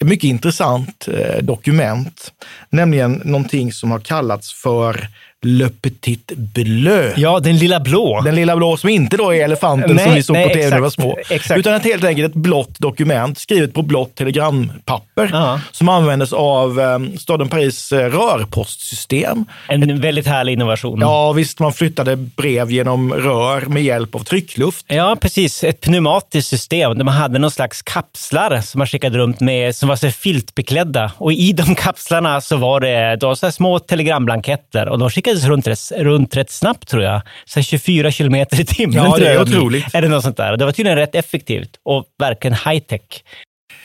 ett 0.00 0.06
mycket 0.06 0.28
intressant 0.28 1.08
eh, 1.08 1.42
dokument, 1.42 2.32
nämligen 2.70 3.22
någonting 3.24 3.72
som 3.72 3.90
har 3.90 3.98
kallats 3.98 4.62
för 4.62 5.08
Le 5.46 5.68
Petit 5.68 6.32
Bleu. 6.36 7.12
Ja, 7.16 7.40
den 7.40 7.56
lilla 7.58 7.80
blå. 7.80 8.20
Den 8.20 8.34
lilla 8.34 8.56
blå 8.56 8.76
som 8.76 8.88
inte 8.90 9.16
då 9.16 9.34
är 9.34 9.44
elefanten 9.44 9.96
Nej, 9.96 10.04
som 10.04 10.14
vi 10.14 10.22
såg 10.22 10.36
nej, 10.36 10.48
på 10.48 10.54
tv 10.54 10.68
när 10.70 10.76
vi 10.76 10.82
var 10.82 10.90
små. 10.90 11.18
exakt. 11.30 11.58
Utan 11.58 11.74
ett 11.74 11.84
helt 11.84 12.04
enkelt 12.04 12.28
ett 12.28 12.34
blått 12.42 12.78
dokument 12.78 13.38
skrivet 13.38 13.74
på 13.74 13.82
blått 13.82 14.14
telegrampapper 14.14 15.30
Ja. 15.32 15.60
som 15.72 15.88
användes 15.88 16.32
av 16.32 16.80
eh, 16.80 16.98
staden 17.18 17.48
Paris 17.48 17.92
eh, 17.92 17.98
rörpostsystem. 18.08 19.44
En 19.68 20.00
väldigt 20.00 20.26
härlig 20.26 20.52
innovation. 20.52 21.00
Ja, 21.00 21.32
visst, 21.32 21.58
man 21.58 21.72
flyttade 21.72 22.16
brev 22.16 22.70
genom 22.70 23.14
rör 23.14 23.60
med 23.60 23.82
hjälp 23.82 24.14
av 24.14 24.18
tryckluft. 24.24 24.84
Ja, 24.88 25.16
precis. 25.20 25.64
Ett 25.64 25.80
pneumatiskt 25.80 26.48
system 26.50 26.98
där 26.98 27.04
man 27.04 27.14
hade 27.14 27.38
någon 27.38 27.50
slags 27.50 27.82
kapslar 27.82 28.60
som 28.60 28.78
man 28.78 28.86
skickade 28.86 29.18
runt 29.18 29.40
med 29.40 29.76
som 29.76 29.88
var 29.88 29.96
så 29.96 30.10
filtbeklädda. 30.10 31.12
Och 31.16 31.32
i 31.32 31.52
de 31.52 31.74
kapslarna 31.74 32.40
så 32.40 32.56
var 32.56 32.80
det 32.80 33.16
då 33.16 33.36
så 33.36 33.52
små 33.52 33.78
telegramblanketter 33.78 34.88
och 34.88 34.98
de 34.98 35.10
skickades 35.30 35.44
runt 35.44 35.66
rätt, 35.66 35.92
runt 35.96 36.36
rätt 36.36 36.50
snabbt 36.50 36.88
tror 36.88 37.02
jag. 37.02 37.22
Så 37.44 37.58
här 37.58 37.64
24 37.64 38.10
kilometer 38.10 38.60
i 38.60 38.64
timmen. 38.64 38.96
Ja, 38.96 39.16
det 39.18 39.28
är 39.28 39.42
otroligt. 39.42 39.94
Är 39.94 40.02
det 40.02 40.08
något 40.08 40.22
sånt 40.22 40.36
där? 40.36 40.56
Det 40.56 40.64
var 40.64 40.72
tydligen 40.72 40.98
rätt 40.98 41.14
effektivt 41.14 41.70
och 41.84 42.04
verkligen 42.18 42.54
high 42.54 42.78
tech. 42.80 43.24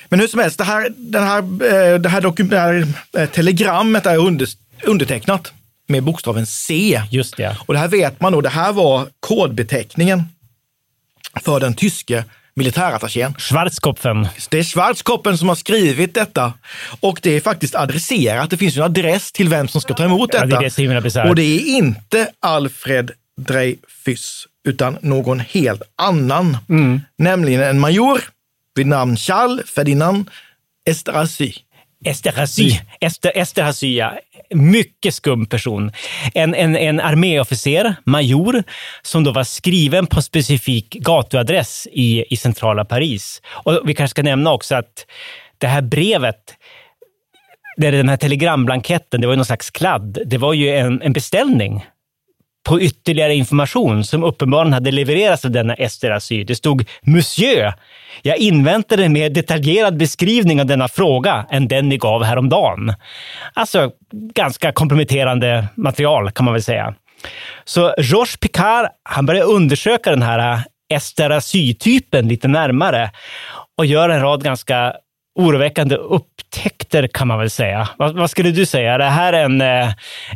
Men 0.10 0.20
hur 0.20 0.28
som 0.28 0.40
helst, 0.40 0.58
det 0.58 0.64
här, 0.64 0.90
den 0.98 1.24
här, 1.24 1.38
eh, 1.40 2.00
det 2.00 2.10
här, 2.10 2.22
dokum- 2.22 2.50
det 2.50 2.60
här 2.60 2.88
eh, 3.18 3.30
telegrammet 3.30 4.06
är 4.06 4.18
under, 4.18 4.48
undertecknat 4.84 5.54
med 5.88 6.04
bokstaven 6.04 6.46
C. 6.46 7.02
Just 7.12 7.38
det. 7.38 7.58
Och 7.66 7.74
det 7.74 7.80
här 7.80 7.88
vet 7.88 8.22
man 8.22 8.34
då, 8.34 8.42
det 8.42 8.50
här 8.50 8.74
var 8.74 9.08
kodbeteckningen 9.20 10.24
för 11.42 11.60
den 11.60 11.74
tyske 11.74 12.24
militärattachén. 12.56 13.34
Schwarzkopfen. 13.38 14.28
Det 14.50 14.60
är 14.60 14.64
Schwarzkoppen 14.64 15.38
som 15.38 15.48
har 15.48 15.56
skrivit 15.56 16.14
detta 16.14 16.54
och 17.00 17.20
det 17.24 17.32
är 17.36 17.42
faktiskt 17.42 17.76
adresserat. 17.76 18.50
Det 18.50 18.58
finns 18.58 18.78
en 18.78 18.84
adress 18.84 19.32
till 19.32 19.50
vem 19.50 19.68
som 19.68 19.82
ska 19.82 19.94
ta 19.94 20.04
emot 20.04 20.30
Ja, 20.34 20.46
detta. 20.46 20.60
det 20.60 20.66
är 20.80 20.88
det 20.90 20.96
är 20.96 21.02
bisarrt. 21.02 21.30
och 21.30 21.36
det 21.36 21.44
är 21.44 21.66
inte 21.78 22.28
Alfred 22.40 23.12
Dreyfus, 23.38 24.48
utan 24.68 24.98
någon 25.02 25.40
helt 25.40 25.82
annan. 25.96 26.58
Mm. 26.70 27.02
Nämligen 27.18 27.62
en 27.62 27.80
major 27.80 28.22
vid 28.76 28.88
namn 28.88 29.18
Charles 29.18 29.70
Ferdinand 29.70 30.30
Esterhazy. 30.90 31.54
Esterhazy. 32.06 32.80
Ester, 33.02 33.32
Esterhazy, 33.36 33.96
ja. 33.96 34.14
Mycket 34.50 35.14
skum 35.14 35.46
person. 35.46 35.92
En, 36.34 36.56
en, 36.56 36.76
en 36.76 37.00
arméofficer, 37.00 37.96
major, 38.06 38.64
som 39.02 39.24
då 39.24 39.32
var 39.32 39.44
skriven 39.44 40.08
på 40.08 40.22
specifik 40.22 40.90
gatuadress 40.90 41.88
i, 41.92 42.34
i 42.34 42.38
centrala 42.38 42.86
Paris. 42.86 43.42
Och 43.48 43.82
vi 43.86 43.94
kanske 43.94 44.12
ska 44.12 44.24
nämna 44.24 44.52
också 44.52 44.76
att 44.76 45.06
det 45.58 45.68
här 45.68 45.82
brevet, 45.82 46.56
det 47.78 47.88
är 47.88 47.92
den 47.92 48.10
här 48.10 48.18
telegramblanketten, 48.18 49.22
det 49.22 49.28
var 49.28 49.34
ju 49.34 49.38
någon 49.38 49.46
slags 49.46 49.72
kladd. 49.72 50.18
Det 50.26 50.38
var 50.38 50.54
ju 50.54 50.70
en, 50.70 51.02
en 51.02 51.14
beställning 51.14 51.86
på 52.66 52.82
ytterligare 52.82 53.36
information 53.36 54.04
som 54.04 54.24
uppenbarligen 54.24 54.74
hade 54.74 54.92
levererats 54.92 55.46
av 55.46 55.52
denna 55.52 55.74
Ester 55.74 56.12
Asy. 56.12 56.44
Det 56.44 56.56
stod 56.56 56.86
Monsieur, 57.02 57.74
jag 58.22 58.38
inväntade 58.38 59.06
en 59.06 59.14
mer 59.14 59.30
detaljerad 59.30 59.98
beskrivning 59.98 60.62
av 60.62 60.66
denna 60.66 60.88
fråga 60.88 61.46
än 61.50 61.68
den 61.68 61.90
ni 61.90 61.98
gav 61.98 62.24
häromdagen. 62.24 62.94
Alltså, 63.54 63.92
ganska 64.34 64.72
komprometterande 64.72 65.68
material 65.76 66.32
kan 66.32 66.46
man 66.46 66.54
väl 66.54 66.64
säga. 66.64 66.96
Så 67.66 67.96
Georges 67.98 68.38
Picard, 68.38 68.88
han 69.04 69.26
börjar 69.26 69.46
undersöka 69.46 70.10
den 70.10 70.22
här 70.22 70.54
äh, 70.54 70.60
Ester 70.94 71.30
Asy-typen 71.30 72.28
lite 72.28 72.48
närmare 72.48 73.12
och 73.78 73.86
gör 73.86 74.10
en 74.10 74.22
rad 74.22 74.44
ganska 74.44 74.94
oroväckande 75.36 75.96
upptäckter 75.96 76.85
kan 77.14 77.28
man 77.28 77.40
väl 77.40 77.50
säga. 77.50 77.90
Vad, 77.98 78.16
vad 78.16 78.30
skulle 78.30 78.52
du 78.52 78.66
säga? 78.66 78.94
Är 78.94 79.00
det 79.00 79.06
här 79.06 79.34
en, 79.34 79.62
eh, 79.62 79.90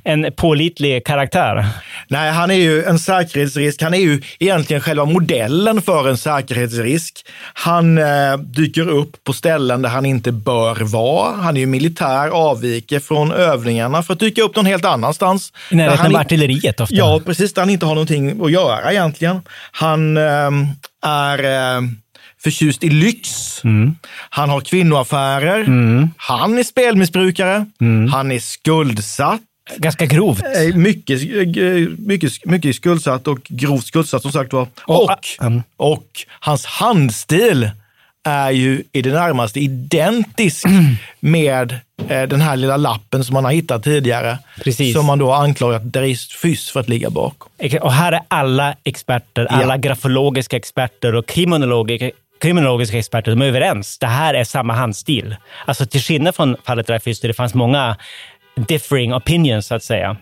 en 0.04 0.32
pålitlig 0.36 1.06
karaktär? 1.06 1.66
Nej, 2.08 2.32
han 2.32 2.52
är 2.52 2.56
ju 2.56 2.84
en 2.84 3.00
säkerhetsrisk. 3.00 3.82
Han 3.82 3.94
är 3.94 3.98
ju 3.98 4.22
egentligen 4.40 4.82
själva 4.82 5.06
modellen 5.06 5.82
för 5.82 6.10
en 6.10 6.18
säkerhetsrisk. 6.18 7.26
Han 7.54 7.98
eh, 7.98 8.38
dyker 8.38 8.90
upp 8.90 9.24
på 9.24 9.34
ställen 9.34 9.82
där 9.82 9.90
han 9.90 10.06
inte 10.06 10.32
bör 10.32 10.76
vara. 10.76 11.36
Han 11.36 11.58
är 11.58 11.62
ju 11.62 11.66
militär, 11.66 12.28
avviker 12.28 13.00
från 13.00 13.32
övningarna 13.32 14.04
för 14.04 14.14
att 14.14 14.20
dyka 14.20 14.42
upp 14.42 14.56
någon 14.56 14.66
helt 14.66 14.86
annanstans. 14.86 15.54
I 15.72 15.76
närheten 15.76 16.16
av 16.16 16.22
artilleriet 16.22 16.80
ofta. 16.80 16.96
Ja, 16.96 17.22
precis. 17.26 17.54
Där 17.54 17.62
han 17.62 17.70
inte 17.70 17.86
har 17.86 17.96
någonting 17.96 18.46
att 18.46 18.52
göra 18.52 18.92
egentligen. 18.92 19.42
Han 19.72 20.18
eh, 20.18 20.52
är 21.06 21.44
eh, 21.44 21.82
förtjust 22.44 22.84
i 22.84 22.90
lyx. 22.90 23.30
Mm. 23.64 23.96
Han 24.30 24.50
har 24.50 24.62
kvinnoaffärer. 24.62 25.66
Han 26.18 26.58
är 26.58 26.64
spelmissbrukare. 26.64 27.66
Mm. 27.82 28.12
Han 28.12 28.32
är 28.32 28.40
skuldsatt. 28.40 29.42
Ganska 29.78 30.06
grovt. 30.06 30.44
Eh, 30.44 30.76
Mycket, 30.76 31.22
eh, 31.22 31.90
mycket, 31.98 32.46
mycket 32.46 32.76
skuldsatt 32.76 33.28
och 33.28 33.40
grovt 33.48 33.86
skuldsatt 33.86 34.22
som 34.22 34.32
sagt 34.32 34.54
var. 34.54 34.68
Och- 34.86 35.04
Och, 35.04 35.20
mm. 35.46 35.62
och 35.78 36.06
hans 36.40 36.66
handstil 36.66 37.70
är 38.24 38.52
ju 38.52 38.84
i 38.92 39.02
det 39.02 39.14
närmaste 39.14 39.60
identisk 39.60 40.66
med 41.20 41.72
eh, 42.08 42.24
den 42.24 42.42
här 42.42 42.56
lilla 42.56 42.78
lappen 42.78 43.24
som 43.24 43.34
man 43.34 43.46
har 43.46 43.52
hittat 43.52 43.84
tidigare. 43.84 44.38
Precis. 44.64 44.94
Som 44.96 45.06
man 45.06 45.20
då 45.20 45.34
anklagat 45.34 45.84
Dreyfus 45.84 46.70
för 46.72 46.80
att 46.80 46.90
ligga 46.90 47.10
bakom. 47.10 47.52
Och 47.82 47.94
här 47.94 48.12
är 48.12 48.22
alla 48.28 48.76
experter, 48.84 49.46
alla 49.46 49.74
Ja. 49.74 49.78
grafologiska 49.78 50.58
experter 50.58 51.16
och 51.16 51.26
kriminologiska 51.28 52.12
kriminologiska 52.40 52.98
experter, 52.98 53.32
de 53.32 53.42
är 53.42 53.46
överens. 53.46 53.98
Det 53.98 54.08
här 54.08 54.34
är 54.34 54.44
samma 54.44 54.74
handstil. 54.74 55.36
Alltså 55.66 55.86
till 55.86 56.02
skillnad 56.02 56.36
från 56.36 56.58
fallet 56.66 56.88
Dreyfus, 56.88 57.20
där 57.20 57.28
det 57.28 57.34
fanns 57.34 57.54
många 57.54 57.98
differing 58.56 59.14
opinions, 59.14 59.68
så 59.68 59.76
att 59.76 59.84
säga. 59.84 60.18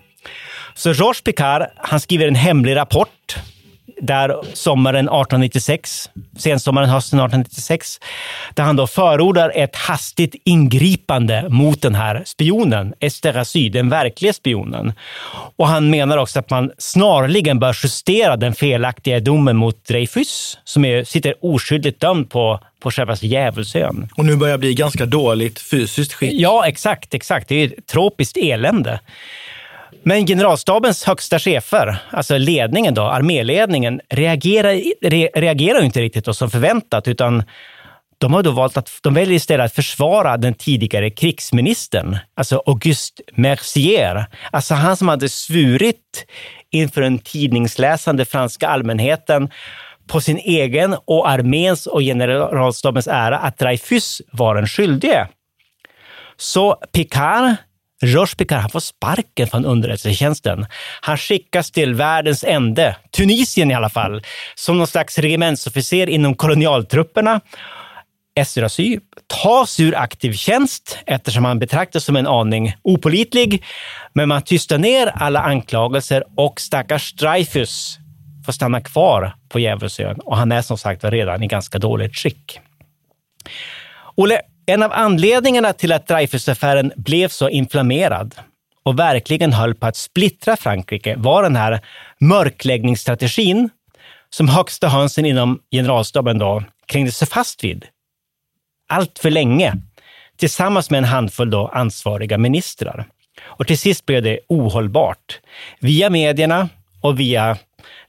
Så 0.74 0.92
Georges 0.92 1.22
Picard, 1.22 1.64
han 1.76 2.00
skriver 2.00 2.28
en 2.28 2.36
hemlig 2.36 2.76
rapport 2.76 3.38
där 4.02 4.36
sommaren 4.54 5.06
1896, 5.06 6.10
sensommaren, 6.38 6.90
hösten 6.90 7.20
1896, 7.20 8.00
där 8.54 8.64
han 8.64 8.76
då 8.76 8.88
förordar 8.88 9.52
ett 9.56 9.76
hastigt 9.76 10.36
ingripande 10.44 11.50
mot 11.50 11.82
den 11.82 11.96
här 11.96 12.24
spionen, 12.26 12.94
Esterhazy, 13.00 13.70
den 13.70 13.90
verkliga 13.90 14.34
spionen. 14.34 14.94
Och 15.56 15.68
han 15.68 15.90
menar 15.90 16.18
också 16.18 16.40
att 16.40 16.50
man 16.50 16.72
snarligen 16.78 17.60
bör 17.60 17.78
justera 17.84 18.38
den 18.38 18.54
felaktiga 18.54 19.20
domen 19.20 19.58
mot 19.58 19.86
Dreyfus, 19.86 20.60
som 20.64 20.86
är, 20.86 21.04
sitter 21.04 21.34
oskyldigt 21.42 22.00
dömd 22.00 22.30
på, 22.30 22.60
på 22.80 22.92
själva 22.92 23.16
djävulsön. 23.16 24.10
Och 24.16 24.26
nu 24.26 24.36
börjar 24.36 24.58
bli 24.58 24.74
ganska 24.74 25.06
dåligt 25.06 25.60
fysiskt 25.60 26.14
skick. 26.14 26.34
Ja, 26.34 26.68
exakt, 26.68 27.14
exakt. 27.14 27.50
Det 27.50 27.56
är 27.56 27.66
ett 27.68 27.88
tropiskt 27.88 28.38
elände. 28.38 29.00
Men 30.08 30.28
generalstabens 30.28 31.04
högsta 31.04 31.40
chefer, 31.40 31.98
alltså 32.12 32.38
ledningen 32.38 32.94
då, 32.94 33.02
arméledningen, 33.02 34.02
reagerar, 34.10 34.82
re, 35.02 35.30
reagerar 35.36 35.84
inte 35.84 36.02
riktigt 36.02 36.26
då 36.26 36.34
som 36.34 36.50
förväntat, 36.50 37.08
utan 37.08 37.44
de 38.18 38.34
har 38.34 38.44
då 38.44 38.52
valt 38.52 38.78
att 38.78 38.90
de 39.04 39.14
väljer 39.14 39.36
istället 39.36 39.66
att 39.66 39.74
försvara 39.74 40.38
den 40.38 40.54
tidigare 40.54 41.10
krigsministern, 41.10 42.18
alltså 42.36 42.64
Auguste 42.66 43.24
Mercier. 43.36 44.26
Alltså 44.52 44.74
han 44.74 44.98
som 44.98 45.08
hade 45.08 45.30
svurit 45.30 46.26
inför 46.72 47.02
den 47.02 47.20
tidningsläsande 47.20 48.26
franska 48.26 48.68
allmänheten 48.68 49.50
på 50.08 50.22
sin 50.22 50.38
egen 50.38 50.96
och 51.06 51.30
arméns 51.30 51.88
och 51.88 52.02
generalstabens 52.02 53.08
ära 53.08 53.38
att 53.38 53.58
Dreyfus 53.58 54.22
var 54.32 54.56
den 54.56 54.68
skyldige. 54.68 55.28
Så 56.38 56.76
Picard, 56.94 57.56
Georges 58.02 58.36
han 58.50 58.70
får 58.70 58.80
sparken 58.80 59.48
från 59.48 59.66
underrättelsetjänsten. 59.66 60.66
Han 61.02 61.18
skickas 61.18 61.72
till 61.72 61.96
världens 61.96 62.44
ände, 62.44 62.96
Tunisien 63.12 63.72
i 63.72 63.74
alla 63.74 63.90
fall, 63.90 64.22
som 64.56 64.78
någon 64.78 64.88
slags 64.88 65.18
regementsofficer 65.18 66.10
inom 66.10 66.36
kolonialtrupperna. 66.36 67.42
Esterhazy 68.36 69.00
tas 69.44 69.80
ur 69.80 69.96
aktiv 69.96 70.34
tjänst 70.34 70.98
eftersom 71.06 71.46
han 71.46 71.60
betraktas 71.60 72.04
som 72.04 72.16
en 72.16 72.28
aning 72.28 72.74
opolitlig, 72.82 73.64
men 74.14 74.30
man 74.30 74.42
tystar 74.42 74.78
ner 74.78 75.08
alla 75.08 75.40
anklagelser 75.40 76.24
och 76.36 76.62
stackars 76.62 77.14
Dreyfus 77.14 77.98
får 78.46 78.54
stanna 78.54 78.82
kvar 78.82 79.36
på 79.50 79.60
Djävulsön 79.60 80.20
och 80.20 80.38
han 80.38 80.52
är 80.52 80.62
som 80.62 80.78
sagt 80.78 81.04
redan 81.04 81.44
i 81.44 81.48
ganska 81.48 81.80
dåligt 81.80 82.16
skick. 82.16 82.60
Olle, 84.16 84.42
en 84.68 84.84
av 84.84 84.92
anledningarna 84.94 85.74
till 85.74 85.92
att 85.92 86.08
Dreyfusaffären 86.08 86.92
blev 86.96 87.28
så 87.28 87.50
inflammerad 87.50 88.36
och 88.84 89.00
verkligen 89.00 89.54
höll 89.54 89.76
på 89.76 89.88
att 89.88 89.96
splittra 89.96 90.58
Frankrike 90.58 91.16
var 91.18 91.44
den 91.44 91.56
här 91.56 91.80
mörkläggningsstrategin 92.20 93.70
som 94.30 94.48
högsta 94.48 94.88
hönsen 94.88 95.26
inom 95.26 95.60
generalstaben 95.72 96.38
då 96.38 96.64
krängde 96.86 97.12
sig 97.12 97.28
fast 97.28 97.64
vid 97.64 97.86
allt 98.90 99.20
för 99.20 99.30
länge 99.30 99.74
tillsammans 100.38 100.90
med 100.90 100.98
en 100.98 101.04
handfull 101.04 101.50
då 101.50 101.68
ansvariga 101.68 102.38
ministrar. 102.38 103.06
Och 103.42 103.68
till 103.68 103.78
sist 103.78 104.06
blev 104.06 104.24
det 104.24 104.40
ohållbart. 104.48 105.40
Via 105.80 106.10
medierna 106.10 106.70
och 107.02 107.20
via 107.20 107.58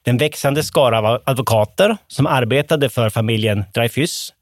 den 0.03 0.19
växande 0.19 0.63
skara 0.63 0.99
av 0.99 1.23
advokater 1.25 1.97
som 2.07 2.27
arbetade 2.27 2.89
för 2.89 3.11
familjen 3.11 3.65
Dreyfus. 3.75 4.33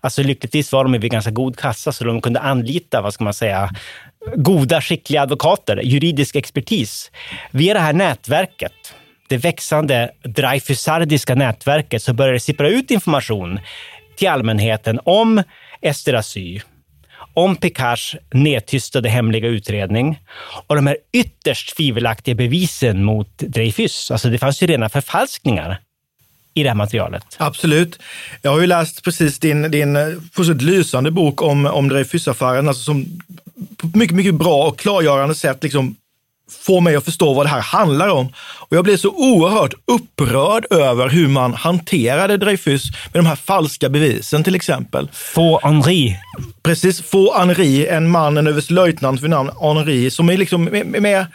Alltså 0.00 0.22
lyckligtvis 0.22 0.72
var 0.72 0.84
de 0.84 0.92
vid 0.92 1.10
ganska 1.10 1.30
god 1.30 1.56
kassa 1.56 1.92
så 1.92 2.04
de 2.04 2.20
kunde 2.20 2.40
anlita, 2.40 3.00
vad 3.00 3.14
ska 3.14 3.24
man 3.24 3.34
säga, 3.34 3.70
goda, 4.36 4.80
skickliga 4.80 5.22
advokater, 5.22 5.76
juridisk 5.76 6.36
expertis. 6.36 7.10
Via 7.50 7.74
det 7.74 7.80
här 7.80 7.92
nätverket, 7.92 8.94
det 9.28 9.36
växande 9.36 10.10
Dreyfusardiska 10.22 11.34
nätverket, 11.34 12.02
så 12.02 12.12
började 12.12 12.36
det 12.36 12.40
sippra 12.40 12.68
ut 12.68 12.90
information 12.90 13.60
till 14.16 14.28
allmänheten 14.28 15.00
om 15.04 15.42
Ester 15.82 16.14
Asy, 16.14 16.60
om 17.34 17.56
Picards 17.56 18.16
nedtystade 18.32 19.08
hemliga 19.08 19.48
utredning 19.48 20.18
och 20.66 20.76
de 20.76 20.86
här 20.86 20.96
ytterst 21.12 21.76
tvivelaktiga 21.76 22.34
bevisen 22.34 23.04
mot 23.04 23.38
Dreyfus. 23.38 24.10
Alltså 24.10 24.28
det 24.28 24.38
fanns 24.38 24.62
ju 24.62 24.66
rena 24.66 24.88
förfalskningar 24.88 25.80
i 26.60 26.62
det 26.62 26.68
här 26.68 26.76
materialet. 26.76 27.24
Absolut. 27.36 27.98
Jag 28.42 28.50
har 28.50 28.60
ju 28.60 28.66
läst 28.66 29.04
precis 29.04 29.38
din, 29.38 29.70
din 29.70 30.20
fullständigt 30.32 30.66
lysande 30.66 31.10
bok 31.10 31.42
om, 31.42 31.66
om 31.66 31.88
Dreyfusaffären, 31.88 32.68
alltså 32.68 32.82
som 32.82 33.20
på 33.76 33.98
mycket, 33.98 34.16
mycket 34.16 34.34
bra 34.34 34.68
och 34.68 34.78
klargörande 34.78 35.34
sätt 35.34 35.62
liksom 35.62 35.96
få 36.50 36.80
mig 36.80 36.96
att 36.96 37.04
förstå 37.04 37.34
vad 37.34 37.46
det 37.46 37.50
här 37.50 37.60
handlar 37.60 38.08
om. 38.08 38.26
Och 38.38 38.76
jag 38.76 38.84
blev 38.84 38.96
så 38.96 39.08
oerhört 39.08 39.74
upprörd 39.84 40.66
över 40.70 41.08
hur 41.08 41.28
man 41.28 41.54
hanterade 41.54 42.36
Dreyfus 42.36 42.84
med 43.12 43.24
de 43.24 43.26
här 43.26 43.36
falska 43.36 43.88
bevisen 43.88 44.44
till 44.44 44.54
exempel. 44.54 45.08
Få 45.12 45.60
Henri. 45.62 46.16
Precis, 46.62 47.02
Få 47.02 47.38
Henri, 47.38 47.86
en 47.86 48.10
man, 48.10 48.36
en 48.36 48.46
överstelöjtnant 48.46 49.20
vid 49.20 49.30
namn 49.30 49.50
Henri, 49.60 50.10
som 50.10 50.28
är 50.28 50.36
liksom 50.36 50.64
med, 50.64 50.86
med 50.86 51.26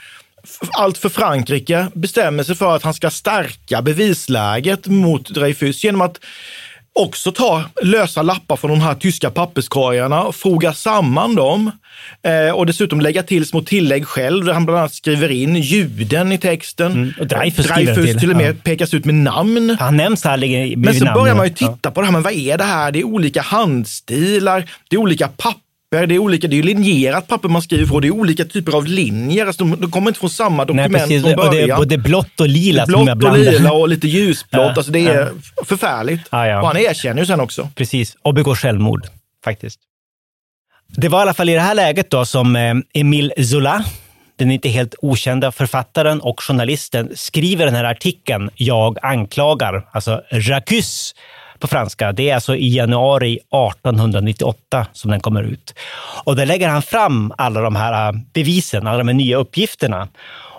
allt 0.71 0.97
för 0.97 1.10
Frankrike 1.10 1.88
bestämmer 1.93 2.43
sig 2.43 2.56
för 2.56 2.75
att 2.75 2.84
han 2.84 2.93
ska 2.93 3.10
stärka 3.10 3.82
bevisläget 3.82 4.88
mot 4.88 5.29
Dreyfus 5.29 5.84
genom 5.84 6.01
att 6.01 6.19
också 6.95 7.32
ta 7.32 7.63
lösa 7.82 8.21
lappar 8.21 8.56
från 8.56 8.71
de 8.71 8.82
här 8.82 8.95
tyska 8.95 9.29
papperskorgarna 9.29 10.23
och 10.23 10.36
foga 10.36 10.73
samman 10.73 11.36
dem 11.36 11.71
eh, 12.23 12.56
och 12.56 12.65
dessutom 12.65 13.01
lägga 13.01 13.23
till 13.23 13.45
små 13.45 13.62
tillägg 13.62 14.08
själv 14.08 14.45
där 14.45 14.53
han 14.53 14.65
bland 14.65 14.79
annat 14.79 14.93
skriver 14.93 15.32
in 15.32 15.56
juden 15.56 16.32
i 16.32 16.38
texten. 16.38 16.91
Mm, 16.91 17.13
och 17.19 17.27
Dreyfus, 17.27 17.67
Dreyfus 17.67 18.06
till, 18.06 18.19
till 18.19 18.32
och 18.32 18.38
med 18.38 18.56
ja. 18.56 18.60
pekas 18.63 18.93
ut 18.93 19.06
med 19.06 19.15
namn. 19.15 19.77
Han 19.79 19.97
nämns 19.97 20.23
här 20.23 20.38
Men 20.77 20.93
så 20.93 21.06
namn, 21.06 21.19
börjar 21.19 21.36
man 21.36 21.47
ju 21.47 21.53
titta 21.53 21.79
ja. 21.82 21.91
på 21.91 22.01
det 22.01 22.08
här, 22.08 22.13
men 22.13 22.21
vad 22.21 22.34
är 22.34 22.58
det 22.58 22.63
här? 22.63 22.91
Det 22.91 22.99
är 22.99 23.03
olika 23.03 23.41
handstilar, 23.41 24.69
det 24.89 24.95
är 24.95 24.99
olika 24.99 25.27
papper 25.27 25.72
det 25.93 26.15
är 26.15 26.19
olika, 26.19 26.47
det 26.47 26.60
är 26.60 26.63
linjerat 26.63 27.27
papper 27.27 27.49
man 27.49 27.62
skriver 27.62 27.86
på, 27.86 27.99
det 27.99 28.08
är 28.08 28.12
olika 28.12 28.45
typer 28.45 28.75
av 28.75 28.86
linjer. 28.86 29.45
Alltså 29.45 29.63
de, 29.63 29.82
de 29.82 29.91
kommer 29.91 30.08
inte 30.08 30.19
från 30.19 30.29
samma 30.29 30.65
dokument 30.65 30.91
Nej, 30.91 31.01
precis. 31.01 31.23
från 31.23 31.36
början. 31.36 31.51
Och 31.51 31.88
det 31.88 31.95
är 31.95 31.97
både 31.97 31.97
blått 31.97 32.39
och 32.39 32.47
lila. 32.47 32.86
Blått 32.86 33.08
som 33.08 33.32
och 33.32 33.38
lila 33.38 33.71
och 33.71 33.89
lite 33.89 34.08
ljusblått. 34.08 34.62
Ja, 34.63 34.73
Alltså 34.75 34.91
det 34.91 34.99
är 34.99 35.19
ja. 35.56 35.63
förfärligt. 35.65 36.21
Ja, 36.32 36.47
ja. 36.47 36.62
Och 36.62 36.67
han 36.67 36.77
erkänner 36.77 37.19
ju 37.21 37.25
sen 37.25 37.39
också. 37.39 37.69
Precis, 37.75 38.17
och 38.21 38.34
begår 38.34 38.56
självmord 38.56 39.08
faktiskt. 39.43 39.79
Det 40.88 41.10
var 41.10 41.19
i 41.19 41.21
alla 41.21 41.34
fall 41.34 41.49
i 41.49 41.53
det 41.53 41.60
här 41.60 41.75
läget 41.75 42.10
då 42.10 42.25
som 42.25 42.56
eh, 42.56 42.73
Emile 42.93 43.43
Zola, 43.45 43.86
den 44.36 44.51
inte 44.51 44.69
helt 44.69 44.95
okända 45.01 45.51
författaren 45.51 46.21
och 46.21 46.43
journalisten, 46.43 47.12
skriver 47.15 47.65
den 47.65 47.75
här 47.75 47.84
artikeln 47.84 48.49
Jag 48.56 48.97
anklagar, 49.01 49.88
alltså 49.91 50.21
Jacques 50.32 51.13
på 51.63 51.67
franska. 51.67 52.12
Det 52.12 52.30
är 52.30 52.36
alltså 52.36 52.56
i 52.56 52.76
januari 52.76 53.34
1898 53.34 54.88
som 54.93 55.12
den 55.12 55.19
kommer 55.19 55.43
ut. 55.43 55.73
Och 56.23 56.36
där 56.36 56.45
lägger 56.45 56.69
han 56.69 56.82
fram 56.82 57.34
alla 57.38 57.62
de 57.62 57.76
här 57.76 58.08
äh, 58.08 58.19
bevisen, 58.34 58.88
alla 58.88 58.97
de 58.97 59.08
här 59.08 59.15
nya 59.15 59.38
uppgifterna. 59.38 60.08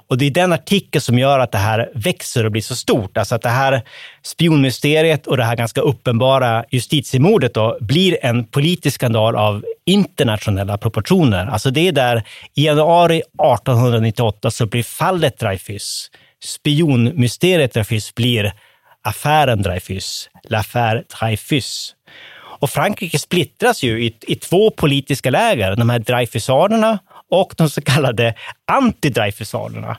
Och 0.09 0.19
det 0.19 0.27
är 0.27 0.31
den 0.31 0.53
artikeln 0.53 1.03
som 1.03 1.19
gör 1.19 1.38
att 1.38 1.53
det 1.53 1.59
här 1.59 1.90
växer 1.95 2.45
och 2.45 2.53
blir 2.53 2.62
så 2.62 2.77
stort. 2.77 3.17
Alltså 3.17 3.35
att 3.35 3.43
det 3.43 3.49
här 3.49 3.83
spionmysteriet 4.23 5.27
och 5.27 5.37
det 5.37 5.45
här 5.45 5.57
ganska 5.57 5.81
uppenbara 5.81 6.64
justitiemordet 6.71 7.55
då 7.55 7.79
blir 7.81 8.19
en 8.23 8.45
politisk 8.45 8.95
skandal 8.95 9.37
av 9.37 9.64
internationella 9.87 10.79
proportioner. 10.79 11.47
Alltså 11.47 11.71
det 11.71 11.88
är 11.88 11.93
där 11.93 12.23
i 12.55 12.67
januari 12.67 13.17
1898 13.17 14.51
så 14.51 14.67
blir 14.67 14.83
fallet 14.83 15.38
Dreyfus, 15.38 16.11
spionmysteriet 16.45 17.73
Dreyfus 17.73 18.14
blir 18.14 18.53
affären 19.05 19.62
Dreyfus, 19.62 20.31
l'affaire 20.49 21.03
Dreyfus. 21.21 21.95
Och 22.59 22.71
Frankrike 22.71 23.19
splittras 23.19 23.83
ju 23.83 24.05
i, 24.05 24.14
i 24.27 24.37
två 24.37 24.71
politiska 24.71 25.31
läger, 25.31 25.77
de 25.77 25.90
här 25.90 25.99
Dreyfusarerna 25.99 26.99
och 27.31 27.55
de 27.57 27.71
så 27.71 27.81
kallade 27.81 28.35
anti-Dreyfusarerna. 28.73 29.97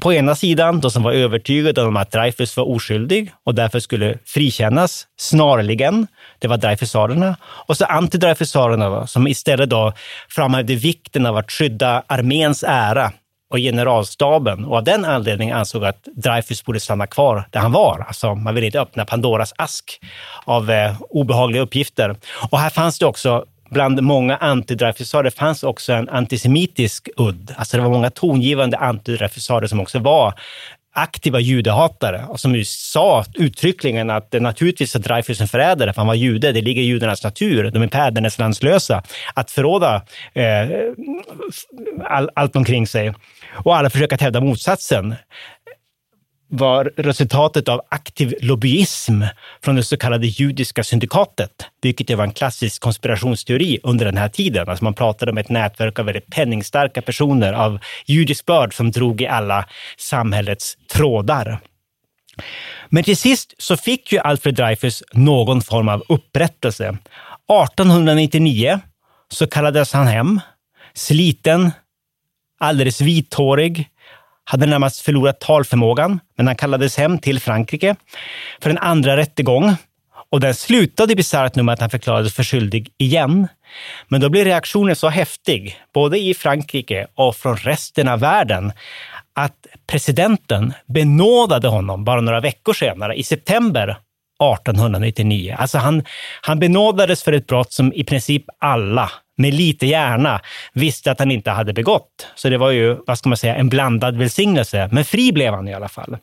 På 0.00 0.12
ena 0.12 0.34
sidan, 0.34 0.80
de 0.80 0.90
som 0.90 1.02
var 1.02 1.12
övertygade 1.12 1.82
om 1.82 1.96
att 1.96 2.10
Dreyfus 2.10 2.56
var 2.56 2.64
oskyldig 2.64 3.32
och 3.44 3.54
därför 3.54 3.80
skulle 3.80 4.18
frikännas 4.24 5.06
snarligen. 5.16 6.06
Det 6.38 6.48
var 6.48 6.56
Dreyfusarerna. 6.56 7.36
Och 7.42 7.76
så 7.76 7.84
anti-Dreyfusarerna 7.84 9.06
som 9.06 9.26
istället 9.26 9.70
då 9.70 9.92
framhävde 10.28 10.74
vikten 10.74 11.26
av 11.26 11.36
att 11.36 11.52
skydda 11.52 12.02
arméns 12.06 12.64
ära 12.66 13.12
och 13.54 13.58
generalstaben 13.60 14.64
och 14.64 14.76
av 14.76 14.84
den 14.84 15.04
anledningen 15.04 15.56
ansåg 15.56 15.84
att 15.84 16.08
Dreyfus 16.16 16.64
borde 16.64 16.80
stanna 16.80 17.06
kvar 17.06 17.48
där 17.50 17.60
han 17.60 17.72
var. 17.72 18.04
Alltså, 18.08 18.34
man 18.34 18.54
ville 18.54 18.66
inte 18.66 18.80
öppna 18.80 19.04
Pandoras 19.04 19.52
ask 19.56 20.00
av 20.44 20.70
eh, 20.70 21.02
obehagliga 21.10 21.62
uppgifter. 21.62 22.16
Och 22.50 22.58
här 22.58 22.70
fanns 22.70 22.98
det 22.98 23.06
också 23.06 23.44
bland 23.70 24.02
många 24.02 24.36
antidreyfusarer 24.36 25.30
fanns 25.30 25.62
också 25.62 25.92
en 25.92 26.08
antisemitisk 26.08 27.08
udd. 27.16 27.54
Alltså 27.56 27.76
det 27.76 27.82
var 27.82 27.90
många 27.90 28.10
tongivande 28.10 28.76
antidreyfusarer 28.76 29.66
som 29.66 29.80
också 29.80 29.98
var 29.98 30.34
aktiva 30.94 31.40
judehatare 31.40 32.24
och 32.28 32.40
som 32.40 32.54
ju 32.54 32.64
sa 32.64 33.24
uttryckligen 33.34 34.10
att 34.10 34.30
det 34.30 34.40
naturligtvis 34.40 34.94
är 34.94 34.98
Dreyfus 34.98 35.40
en 35.40 35.48
förrädare, 35.48 35.92
för 35.92 36.00
han 36.00 36.06
var 36.06 36.14
jude. 36.14 36.52
Det 36.52 36.60
ligger 36.60 36.82
i 36.82 36.84
judarnas 36.84 37.24
natur. 37.24 37.70
De 37.70 37.82
är 37.82 37.88
fäderneslandslösa. 37.88 39.02
Att 39.34 39.50
förråda 39.50 40.02
eh, 40.32 40.68
all, 42.04 42.30
allt 42.34 42.56
omkring 42.56 42.86
sig. 42.86 43.14
Och 43.52 43.76
alla 43.76 43.90
försöker 43.90 44.14
att 44.14 44.20
hävda 44.20 44.40
motsatsen 44.40 45.14
var 46.56 46.92
resultatet 46.96 47.68
av 47.68 47.80
aktiv 47.88 48.34
lobbyism 48.40 49.22
från 49.64 49.76
det 49.76 49.82
så 49.82 49.96
kallade 49.96 50.26
judiska 50.26 50.84
syndikatet, 50.84 51.50
vilket 51.82 52.16
var 52.16 52.24
en 52.24 52.32
klassisk 52.32 52.82
konspirationsteori 52.82 53.78
under 53.82 54.04
den 54.04 54.16
här 54.16 54.28
tiden. 54.28 54.68
Alltså 54.68 54.84
man 54.84 54.94
pratade 54.94 55.32
om 55.32 55.38
ett 55.38 55.48
nätverk 55.48 55.98
av 55.98 56.06
väldigt 56.06 56.26
penningstarka 56.26 57.02
personer 57.02 57.52
av 57.52 57.78
judisk 58.06 58.46
börd 58.46 58.74
som 58.74 58.90
drog 58.90 59.20
i 59.20 59.26
alla 59.26 59.68
samhällets 59.96 60.76
trådar. 60.92 61.60
Men 62.88 63.04
till 63.04 63.16
sist 63.16 63.54
så 63.58 63.76
fick 63.76 64.12
ju 64.12 64.18
Alfred 64.18 64.54
Dreyfus 64.54 65.02
någon 65.12 65.62
form 65.62 65.88
av 65.88 66.04
upprättelse. 66.08 66.84
1899 66.88 68.80
så 69.28 69.46
kallades 69.46 69.92
han 69.92 70.06
hem, 70.06 70.40
sliten, 70.94 71.70
alldeles 72.58 73.00
vithårig, 73.00 73.88
hade 74.44 74.66
närmast 74.66 75.00
förlorat 75.00 75.40
talförmågan, 75.40 76.20
men 76.36 76.46
han 76.46 76.56
kallades 76.56 76.96
hem 76.96 77.18
till 77.18 77.40
Frankrike 77.40 77.96
för 78.62 78.70
en 78.70 78.78
andra 78.78 79.16
rättegång. 79.16 79.76
Och 80.30 80.40
den 80.40 80.54
slutade 80.54 81.16
bisarrt 81.16 81.54
nog 81.54 81.64
med 81.64 81.72
att 81.72 81.80
han 81.80 81.90
förklarades 81.90 82.34
för 82.34 82.42
skyldig 82.42 82.92
igen. 82.98 83.48
Men 84.08 84.20
då 84.20 84.28
blev 84.28 84.44
reaktionen 84.44 84.96
så 84.96 85.08
häftig, 85.08 85.78
både 85.94 86.18
i 86.18 86.34
Frankrike 86.34 87.06
och 87.14 87.36
från 87.36 87.56
resten 87.56 88.08
av 88.08 88.20
världen, 88.20 88.72
att 89.34 89.66
presidenten 89.86 90.72
benådade 90.86 91.68
honom 91.68 92.04
bara 92.04 92.20
några 92.20 92.40
veckor 92.40 92.72
senare, 92.72 93.14
i 93.14 93.22
september 93.22 93.88
1899. 93.88 95.56
Alltså 95.58 95.78
han, 95.78 96.04
han 96.40 96.58
benådades 96.58 97.22
för 97.22 97.32
ett 97.32 97.46
brott 97.46 97.72
som 97.72 97.92
i 97.92 98.04
princip 98.04 98.44
alla 98.58 99.10
med 99.36 99.54
lite 99.54 99.86
hjärna 99.86 100.40
visste 100.72 101.10
att 101.10 101.18
han 101.18 101.30
inte 101.30 101.50
hade 101.50 101.72
begått. 101.72 102.26
Så 102.34 102.48
det 102.48 102.58
var 102.58 102.70
ju, 102.70 102.96
vad 103.06 103.18
ska 103.18 103.28
man 103.28 103.38
säga, 103.38 103.56
en 103.56 103.68
blandad 103.68 104.16
välsignelse. 104.16 104.88
Men 104.92 105.04
fri 105.04 105.32
blev 105.32 105.54
han 105.54 105.68
i 105.68 105.74
alla 105.74 105.88
fall. 105.88 106.16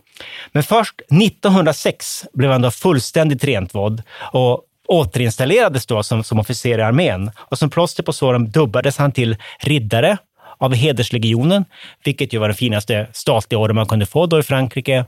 Men 0.51 0.63
först 0.63 1.01
1906 1.01 2.25
blev 2.33 2.51
han 2.51 2.61
då 2.61 2.71
fullständigt 2.71 3.43
rentvådd 3.43 4.03
och 4.17 4.63
återinstallerades 4.87 5.85
då 5.85 6.03
som, 6.03 6.23
som 6.23 6.39
officer 6.39 6.79
i 6.79 6.81
armén. 6.81 7.31
Och 7.37 7.57
som 7.57 7.69
plåster 7.69 8.03
på 8.03 8.13
såren 8.13 8.51
dubbades 8.51 8.97
han 8.97 9.11
till 9.11 9.37
riddare 9.59 10.17
av 10.57 10.73
hederslegionen, 10.73 11.65
vilket 12.03 12.33
ju 12.33 12.37
var 12.37 12.47
den 12.47 12.57
finaste 12.57 13.07
statliga 13.13 13.59
orden 13.59 13.75
man 13.75 13.87
kunde 13.87 14.05
få 14.05 14.25
då 14.25 14.39
i 14.39 14.43
Frankrike. 14.43 15.05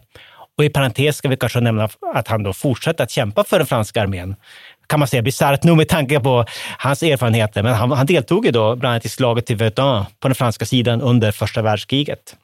Och 0.57 0.65
i 0.65 0.69
parentes 0.69 1.17
ska 1.17 1.29
vi 1.29 1.37
kanske 1.37 1.59
nämna 1.59 1.89
att 2.15 2.27
han 2.27 2.43
då 2.43 2.53
fortsatte 2.53 3.03
att 3.03 3.11
kämpa 3.11 3.43
för 3.43 3.57
den 3.57 3.67
franska 3.67 4.01
armén. 4.01 4.35
Kan 4.87 4.99
man 4.99 5.07
säga 5.07 5.21
bisarrt 5.21 5.63
nog 5.63 5.77
med 5.77 5.87
tanke 5.87 6.19
på 6.19 6.45
hans 6.77 7.03
erfarenheter. 7.03 7.63
Men 7.63 7.73
han, 7.73 7.91
han 7.91 8.05
deltog 8.05 8.45
ju 8.45 8.51
då 8.51 8.75
bland 8.75 8.91
annat 8.91 9.05
i 9.05 9.09
slaget 9.09 9.45
till 9.45 9.55
Verdun 9.55 10.05
på 10.19 10.27
den 10.27 10.35
franska 10.35 10.65
sidan 10.65 11.01
under 11.01 11.31
första 11.31 11.61
världskriget. 11.61 12.35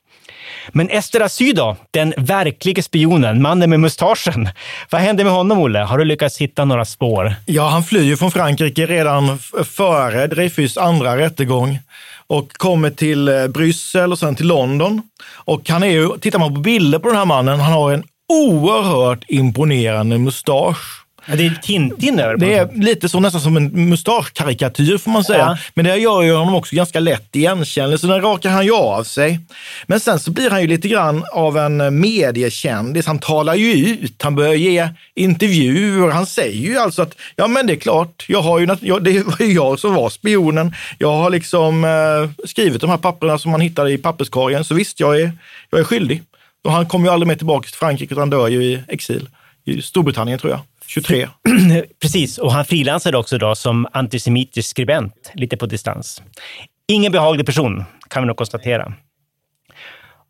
Men 0.71 0.89
Ester 0.89 1.21
Asy 1.21 1.53
då, 1.53 1.75
den 1.91 2.13
verkliga 2.17 2.83
spionen, 2.83 3.41
mannen 3.41 3.69
med 3.69 3.79
mustaschen. 3.79 4.49
Vad 4.89 5.01
hände 5.01 5.23
med 5.23 5.33
honom, 5.33 5.59
Olle? 5.59 5.79
Har 5.79 5.97
du 5.97 6.05
lyckats 6.05 6.37
hitta 6.37 6.65
några 6.65 6.85
spår? 6.85 7.35
Ja, 7.45 7.67
han 7.67 7.83
flyr 7.83 8.15
från 8.15 8.31
Frankrike 8.31 8.85
redan 8.85 9.39
före 9.63 10.27
Dreyfus 10.27 10.77
andra 10.77 11.17
rättegång 11.17 11.79
och 12.27 12.51
kommer 12.53 12.89
till 12.89 13.27
eh, 13.27 13.47
Bryssel 13.47 14.11
och 14.11 14.19
sen 14.19 14.35
till 14.35 14.47
London. 14.47 15.01
Och 15.33 15.69
han 15.69 15.83
är 15.83 15.87
ju, 15.87 16.17
tittar 16.17 16.39
man 16.39 16.55
på 16.55 16.61
bilder 16.61 16.99
på 16.99 17.07
den 17.07 17.17
här 17.17 17.25
mannen, 17.25 17.59
han 17.59 17.73
har 17.73 17.91
en 17.91 18.03
oerhört 18.27 19.23
imponerande 19.27 20.17
mustasch. 20.17 20.98
Ja, 21.29 21.35
det 21.35 21.45
är 21.45 21.59
Tintin 21.61 22.19
över 22.19 22.37
Det 22.37 22.53
är 22.53 22.69
lite 22.73 23.09
så 23.09 23.19
nästan 23.19 23.41
som 23.41 23.57
en 23.57 23.89
mustaschkarikatyr 23.89 24.97
får 24.97 25.11
man 25.11 25.23
säga. 25.23 25.39
Ja. 25.39 25.57
Men 25.73 25.85
det 25.85 25.97
gör 25.97 26.21
ju 26.21 26.33
honom 26.33 26.55
också 26.55 26.75
ganska 26.75 26.99
lätt 26.99 27.35
igenkännlig, 27.35 27.99
så 27.99 28.07
den 28.07 28.21
rakar 28.21 28.49
han 28.49 28.65
ju 28.65 28.73
av 28.73 29.03
sig. 29.03 29.39
Men 29.87 29.99
sen 29.99 30.19
så 30.19 30.31
blir 30.31 30.49
han 30.49 30.61
ju 30.61 30.67
lite 30.67 30.87
grann 30.87 31.23
av 31.33 31.57
en 31.57 31.99
mediekändis. 31.99 33.05
Han 33.05 33.19
talar 33.19 33.55
ju 33.55 33.73
ut, 33.73 34.23
han 34.23 34.35
börjar 34.35 34.53
ge 34.53 34.89
intervjuer. 35.15 36.09
Han 36.09 36.25
säger 36.25 36.69
ju 36.69 36.77
alltså 36.77 37.01
att, 37.01 37.15
ja 37.35 37.47
men 37.47 37.67
det 37.67 37.73
är 37.73 37.77
klart, 37.77 38.25
jag 38.27 38.41
har 38.41 38.59
ju, 38.59 38.65
det 38.65 39.23
var 39.23 39.45
ju 39.45 39.53
jag 39.53 39.79
som 39.79 39.93
var 39.93 40.09
spionen. 40.09 40.73
Jag 40.97 41.11
har 41.11 41.29
liksom 41.29 41.83
eh, 41.83 42.47
skrivit 42.47 42.81
de 42.81 42.89
här 42.89 42.97
papperna 42.97 43.37
som 43.37 43.51
man 43.51 43.61
hittade 43.61 43.91
i 43.91 43.97
papperskorgen, 43.97 44.63
så 44.63 44.73
visst, 44.73 44.99
jag 44.99 45.21
är, 45.21 45.31
jag 45.69 45.79
är 45.79 45.83
skyldig. 45.83 46.23
Och 46.63 46.71
han 46.71 46.85
kommer 46.85 47.05
ju 47.05 47.13
aldrig 47.13 47.27
mer 47.27 47.35
tillbaka 47.35 47.65
till 47.65 47.77
Frankrike, 47.77 48.13
utan 48.13 48.29
dör 48.29 48.47
ju 48.47 48.63
i 48.63 48.83
exil. 48.87 49.29
I 49.65 49.81
Storbritannien 49.81 50.39
tror 50.39 50.51
jag, 50.51 50.61
23. 50.89 51.27
Precis, 52.01 52.37
och 52.37 52.51
han 52.53 52.65
frilansade 52.65 53.17
också 53.17 53.37
då 53.37 53.55
som 53.55 53.87
antisemitisk 53.91 54.69
skribent, 54.69 55.31
lite 55.33 55.57
på 55.57 55.65
distans. 55.65 56.21
Ingen 56.87 57.11
behaglig 57.11 57.45
person, 57.45 57.83
kan 58.09 58.23
vi 58.23 58.27
nog 58.27 58.37
konstatera. 58.37 58.93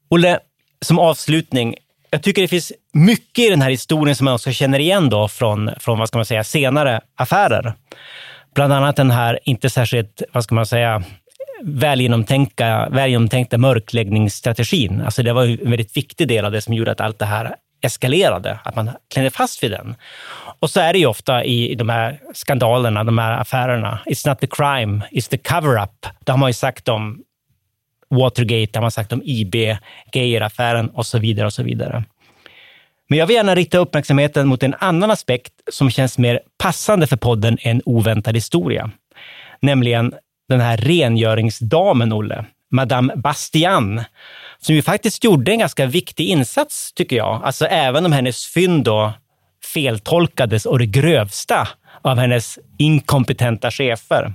Olle, 0.10 0.40
som 0.82 1.00
avslutning, 1.00 1.76
jag 2.10 2.24
tycker 2.24 2.42
det 2.42 2.48
finns 2.48 2.72
mycket 2.94 3.46
i 3.46 3.50
den 3.50 3.62
här 3.62 3.70
historien 3.70 4.16
som 4.16 4.26
man 4.26 4.34
också 4.34 4.52
känner 4.52 4.80
igen 4.80 5.10
då 5.10 5.28
från, 5.28 5.72
från 5.80 6.00
vad 6.00 6.08
ska 6.08 6.18
man 6.18 6.26
säga, 6.26 6.44
senare 6.44 7.02
affärer. 7.16 7.74
Bland 8.56 8.74
annat 8.74 8.96
den 8.96 9.12
här 9.12 9.40
inte 9.44 9.70
särskilt, 9.70 10.22
vad 10.32 10.44
ska 10.44 10.56
man 10.56 10.66
säga, 10.66 11.04
välgenomtänkta, 11.64 12.90
välgenomtänkta 12.90 13.58
mörkläggningsstrategin. 13.58 15.02
Alltså 15.02 15.24
det 15.24 15.34
var 15.34 15.46
en 15.46 15.70
väldigt 15.70 15.98
viktig 15.98 16.28
del 16.28 16.46
av 16.46 16.52
det 16.52 16.62
som 16.62 16.74
gjorde 16.74 16.92
att 16.92 17.02
allt 17.02 17.20
det 17.20 17.26
här 17.26 17.56
eskalerade, 17.82 18.60
att 18.64 18.76
man 18.76 18.92
klämde 19.14 19.32
fast 19.32 19.64
vid 19.64 19.72
den. 19.72 19.96
Och 20.60 20.70
så 20.70 20.80
är 20.80 20.94
det 20.94 21.00
ju 21.00 21.06
ofta 21.06 21.44
i 21.44 21.76
de 21.76 21.90
här 21.90 22.20
skandalerna, 22.34 23.04
de 23.04 23.18
här 23.18 23.42
affärerna. 23.42 24.00
It's 24.06 24.30
not 24.30 24.40
the 24.40 24.48
crime, 24.48 25.02
it's 25.12 25.30
the 25.30 25.38
cover-up. 25.38 26.06
Det 26.26 26.32
har 26.32 26.40
man 26.40 26.50
ju 26.50 26.54
sagt 26.54 26.90
om 26.90 27.24
Watergate, 28.10 28.72
det 28.72 28.76
har 28.76 28.82
man 28.82 28.92
sagt 28.92 29.14
om 29.14 29.22
IB, 29.24 29.56
Geijer-affären 30.14 30.90
och 30.90 31.06
så 31.06 31.20
vidare 31.20 31.46
och 31.46 31.54
så 31.54 31.64
vidare. 31.64 32.04
Men 33.10 33.20
jag 33.20 33.28
vill 33.28 33.36
gärna 33.36 33.56
rikta 33.56 33.78
uppmärksamheten 33.78 34.48
mot 34.48 34.64
en 34.64 34.76
annan 34.80 35.12
aspekt 35.12 35.54
som 35.72 35.92
känns 35.92 36.18
mer 36.18 36.40
passande 36.58 37.08
för 37.08 37.18
podden 37.18 37.58
än 37.62 37.82
oväntad 37.86 38.36
historia. 38.36 38.92
Nämligen 39.62 40.14
den 40.50 40.60
här 40.60 40.78
rengöringsdamen, 40.78 42.14
Olle, 42.14 42.46
Madame 42.72 43.16
Bastian, 43.16 44.04
som 44.62 44.76
ju 44.76 44.82
faktiskt 44.82 45.24
gjorde 45.24 45.52
en 45.52 45.60
ganska 45.60 45.86
viktig 45.86 46.28
insats, 46.28 46.94
tycker 46.94 47.16
jag. 47.16 47.42
Alltså 47.44 47.66
även 47.66 48.06
om 48.06 48.12
hennes 48.12 48.46
fynd 48.46 48.84
då 48.84 49.14
feltolkades 49.74 50.66
och 50.66 50.80
det 50.80 50.86
grövsta 50.86 51.68
av 52.02 52.18
hennes 52.18 52.60
inkompetenta 52.78 53.72
chefer. 53.72 54.34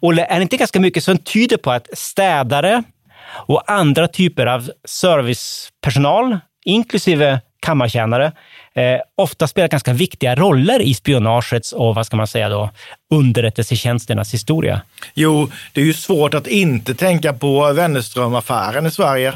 Olle, 0.00 0.24
är 0.24 0.36
det 0.36 0.42
inte 0.42 0.56
ganska 0.56 0.80
mycket 0.80 1.04
som 1.04 1.18
tyder 1.18 1.56
på 1.56 1.70
att 1.70 1.98
städare 1.98 2.82
och 3.28 3.70
andra 3.70 4.08
typer 4.08 4.46
av 4.46 4.70
servicepersonal, 4.84 6.38
inklusive 6.64 7.40
kammartjänare, 7.60 8.32
eh, 8.74 9.00
ofta 9.14 9.48
spelar 9.48 9.68
ganska 9.68 9.92
viktiga 9.92 10.34
roller 10.34 10.82
i 10.82 10.94
spionagets 10.94 11.72
och 11.72 11.94
vad 11.94 12.06
ska 12.06 12.16
man 12.16 12.26
säga 12.26 12.48
då, 12.48 12.70
underrättelsetjänsternas 13.10 14.34
historia? 14.34 14.80
Jo, 15.14 15.50
det 15.72 15.80
är 15.80 15.84
ju 15.84 15.94
svårt 15.94 16.34
att 16.34 16.46
inte 16.46 16.94
tänka 16.94 17.32
på 17.32 17.72
Wennerström-affären 17.72 18.86
i 18.86 18.90
Sverige. 18.90 19.32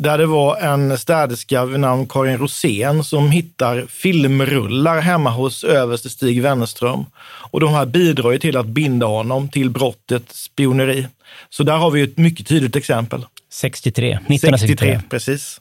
Där 0.00 0.18
det 0.18 0.26
var 0.26 0.56
en 0.56 0.98
städerska 0.98 1.64
vid 1.64 1.80
namn 1.80 2.06
Karin 2.06 2.38
Rosén 2.38 3.04
som 3.04 3.30
hittar 3.30 3.86
filmrullar 3.86 5.00
hemma 5.00 5.30
hos 5.30 5.64
överste 5.64 6.10
Stig 6.10 6.42
Wennerström. 6.42 7.04
Och 7.22 7.60
de 7.60 7.72
här 7.72 7.86
bidrar 7.86 8.32
ju 8.32 8.38
till 8.38 8.56
att 8.56 8.66
binda 8.66 9.06
honom 9.06 9.48
till 9.48 9.70
brottet 9.70 10.22
spioneri. 10.32 11.06
Så 11.48 11.62
där 11.62 11.76
har 11.76 11.90
vi 11.90 12.02
ett 12.02 12.16
mycket 12.16 12.46
tydligt 12.46 12.76
exempel. 12.76 13.26
63, 13.52 14.12
1963. 14.12 14.88
63, 14.88 15.08
precis. 15.10 15.60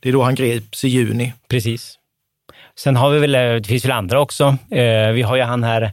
Det 0.00 0.08
är 0.08 0.12
då 0.12 0.22
han 0.22 0.34
greps 0.34 0.84
i 0.84 0.88
juni. 0.88 1.32
Precis. 1.48 1.98
Sen 2.78 2.96
har 2.96 3.10
vi 3.10 3.18
väl, 3.18 3.32
det 3.32 3.66
finns 3.66 3.84
väl 3.84 3.92
andra 3.92 4.20
också. 4.20 4.56
Eh, 4.70 5.12
Vi 5.12 5.22
har 5.22 5.36
ju 5.36 5.42
han 5.42 5.64
här 5.64 5.92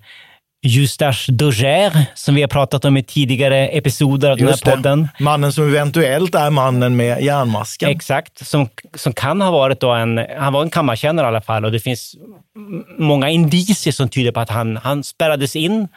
Eustache 0.62 1.32
Dauger 1.32 2.06
som 2.16 2.36
vi 2.36 2.42
har 2.42 2.48
pratat 2.48 2.86
om 2.86 2.98
i 2.98 3.04
tidigare 3.04 3.68
episoder 3.68 4.32
av 4.32 4.38
den 4.38 4.48
här 4.48 4.60
det. 4.66 4.72
podden. 4.72 5.08
Mannen 5.20 5.54
som 5.54 5.68
eventuellt 5.68 6.36
är 6.36 6.50
mannen 6.50 6.96
med 6.96 7.22
järnmasken. 7.24 7.90
Exakt, 7.90 8.48
som, 8.48 8.70
som 8.96 9.14
kan 9.14 9.42
ha 9.42 9.52
varit 9.52 9.80
då 9.80 9.92
en, 9.92 10.26
han 10.38 10.54
var 10.54 10.62
en 10.62 10.70
kammarkännare 10.70 11.26
i 11.26 11.28
alla 11.28 11.42
fall 11.42 11.66
och 11.66 11.72
det 11.72 11.80
finns 11.80 12.16
många 12.98 13.30
indicier 13.30 13.92
som 13.92 14.10
tyder 14.10 14.32
på 14.32 14.40
att 14.40 14.50
han, 14.50 14.78
han 14.78 15.04
spärrades 15.04 15.56
in. 15.56 15.88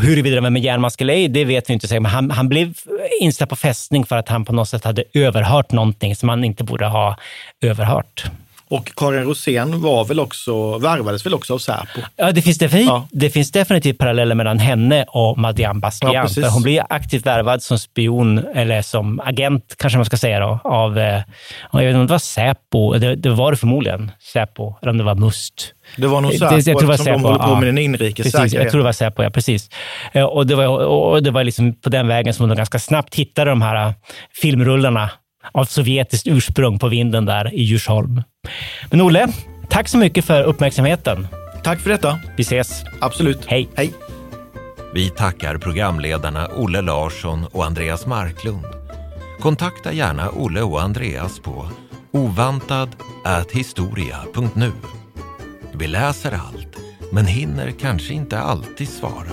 Huruvida 0.00 0.34
det 0.34 0.40
var 0.40 0.50
med 0.50 0.62
järnmask 0.62 1.00
eller 1.00 1.14
ej, 1.14 1.28
det 1.28 1.44
vet 1.44 1.70
vi 1.70 1.72
inte 1.74 1.88
säkert, 1.88 2.02
men 2.02 2.12
han, 2.12 2.30
han 2.30 2.48
blev 2.48 2.74
inställd 3.20 3.50
på 3.50 3.56
fästning 3.56 4.06
för 4.06 4.16
att 4.16 4.28
han 4.28 4.44
på 4.44 4.52
något 4.52 4.68
sätt 4.68 4.84
hade 4.84 5.04
överhört 5.14 5.72
någonting 5.72 6.16
som 6.16 6.28
han 6.28 6.44
inte 6.44 6.64
borde 6.64 6.86
ha 6.86 7.16
överhört. 7.62 8.24
Och 8.70 8.92
Karin 8.96 9.22
Rosén 9.24 9.80
var 9.82 10.04
väl 10.04 10.20
också, 10.20 10.78
värvades 10.78 11.26
väl 11.26 11.34
också 11.34 11.54
av 11.54 11.58
Säpo? 11.58 12.00
Ja, 12.16 12.32
det 12.32 12.42
finns, 12.42 12.58
definitivt, 12.58 12.88
Ja. 12.88 13.08
det 13.10 13.30
finns 13.30 13.52
definitivt 13.52 13.98
paralleller 13.98 14.34
mellan 14.34 14.58
henne 14.58 15.04
och 15.08 15.38
Ja, 15.56 15.74
Bastian. 15.74 16.28
för 16.28 16.48
hon 16.50 16.62
blir 16.62 16.82
aktivt 16.90 17.26
värvad 17.26 17.62
som 17.62 17.78
spion, 17.78 18.38
eller 18.54 18.82
som 18.82 19.20
agent 19.20 19.74
kanske 19.78 19.98
man 19.98 20.04
ska 20.06 20.16
säga, 20.16 20.40
då, 20.40 20.60
av, 20.64 20.98
eh, 20.98 21.20
jag 21.72 21.78
vet 21.80 21.86
inte 21.88 21.98
om 22.00 22.06
det 22.06 22.12
var 22.12 22.18
Säpo, 22.18 22.92
det, 22.98 23.14
det 23.14 23.30
var 23.30 23.50
det 23.50 23.56
förmodligen, 23.56 24.10
Säpo, 24.32 24.74
eller 24.82 24.90
om 24.90 24.98
det 24.98 25.04
var 25.04 25.14
Must. 25.14 25.72
Det 25.96 26.06
var 26.06 26.20
nog 26.20 26.30
Det- 26.32 26.38
Säpo 26.38 26.54
jag 26.54 26.64
tror 26.64 26.80
det 26.80 26.86
var 26.86 26.94
eftersom 26.94 27.12
de 27.12 27.18
Säpo, 27.18 27.28
håller 27.28 27.38
på 27.44 27.50
ja. 27.50 27.60
med 27.60 27.68
den 27.68 27.78
inrikes 27.78 28.32
Precis, 28.32 28.52
jag 28.54 28.70
tror 28.70 28.78
det 28.80 28.84
var 28.84 28.92
Säpo, 28.92 29.22
ja. 29.22 29.30
Precis. 29.30 29.68
Eh, 30.12 30.24
Och 30.24 30.46
det 30.46 30.54
var, 30.54 30.66
och 30.86 31.22
det 31.22 31.30
var 31.30 31.44
liksom 31.44 31.74
på 31.80 31.88
den 31.90 32.08
vägen 32.08 32.34
som 32.34 32.48
de 32.48 32.56
ganska 32.56 32.78
snabbt 32.78 33.14
hittade 33.14 33.50
de 33.50 33.62
här 33.62 33.86
eh, 33.86 33.92
filmrullarna 34.42 35.10
av 35.52 35.64
sovjetiskt 35.64 36.26
ursprung 36.26 36.78
på 36.78 36.88
vinden 36.88 37.24
där 37.24 37.54
i 37.54 37.62
Djursholm. 37.62 38.22
Men 38.90 39.00
Olle, 39.00 39.28
tack 39.68 39.88
så 39.88 39.98
mycket 39.98 40.24
för 40.24 40.42
uppmärksamheten. 40.42 41.28
Tack 41.62 41.80
för 41.80 41.90
detta. 41.90 42.20
Vi 42.36 42.42
ses. 42.42 42.84
Absolut. 43.00 43.46
Hej. 43.46 43.68
Hej. 43.74 43.92
Vi 44.94 45.10
tackar 45.10 45.58
programledarna 45.58 46.48
Olle 46.56 46.80
Larsson 46.80 47.46
och 47.52 47.64
Andreas 47.64 48.06
Marklund. 48.06 48.64
Kontakta 49.40 49.92
gärna 49.92 50.30
Olle 50.30 50.62
och 50.62 50.82
Andreas 50.82 51.40
på 51.40 51.68
ovantad@historia.nu. 52.12 54.72
Vi 55.72 55.86
läser 55.86 56.32
allt, 56.32 56.76
men 57.12 57.26
hinner 57.26 57.70
kanske 57.70 58.12
inte 58.12 58.38
alltid 58.38 58.88
svara. 58.88 59.32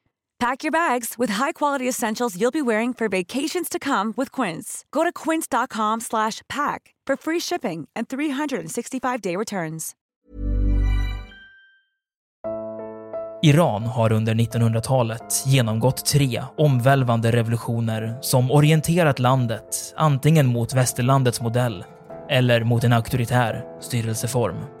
Pack 0.41 0.63
your 0.63 0.71
bags 0.71 1.19
with 1.19 1.33
high-quality 1.33 1.89
essentials 1.89 2.35
you'll 2.35 2.51
be 2.51 2.61
wearing 2.61 2.95
for 2.95 3.07
vacations 3.07 3.69
to 3.69 3.79
come 3.79 4.13
with 4.17 4.41
Quince. 4.41 4.85
Go 4.91 5.03
to 5.03 5.11
quince.com 5.29 6.01
slash 6.01 6.41
pack 6.47 6.95
for 7.07 7.15
free 7.17 7.39
shipping 7.39 7.87
and 7.95 8.07
365-day 8.07 9.35
returns. 9.35 9.91
Iran 13.43 13.83
har 13.83 14.11
under 14.11 14.33
1900-talet 14.33 15.43
genomgått 15.45 16.05
tre 16.05 16.43
omvälvande 16.57 17.31
revolutioner 17.31 18.17
som 18.21 18.51
orienterat 18.51 19.19
landet 19.19 19.93
antingen 19.95 20.47
mot 20.47 20.73
västerlandets 20.73 21.41
modell 21.41 21.83
eller 22.29 22.63
mot 22.63 22.83
en 22.83 22.93
auktoritär 22.93 23.65
styrelseform. 23.81 24.80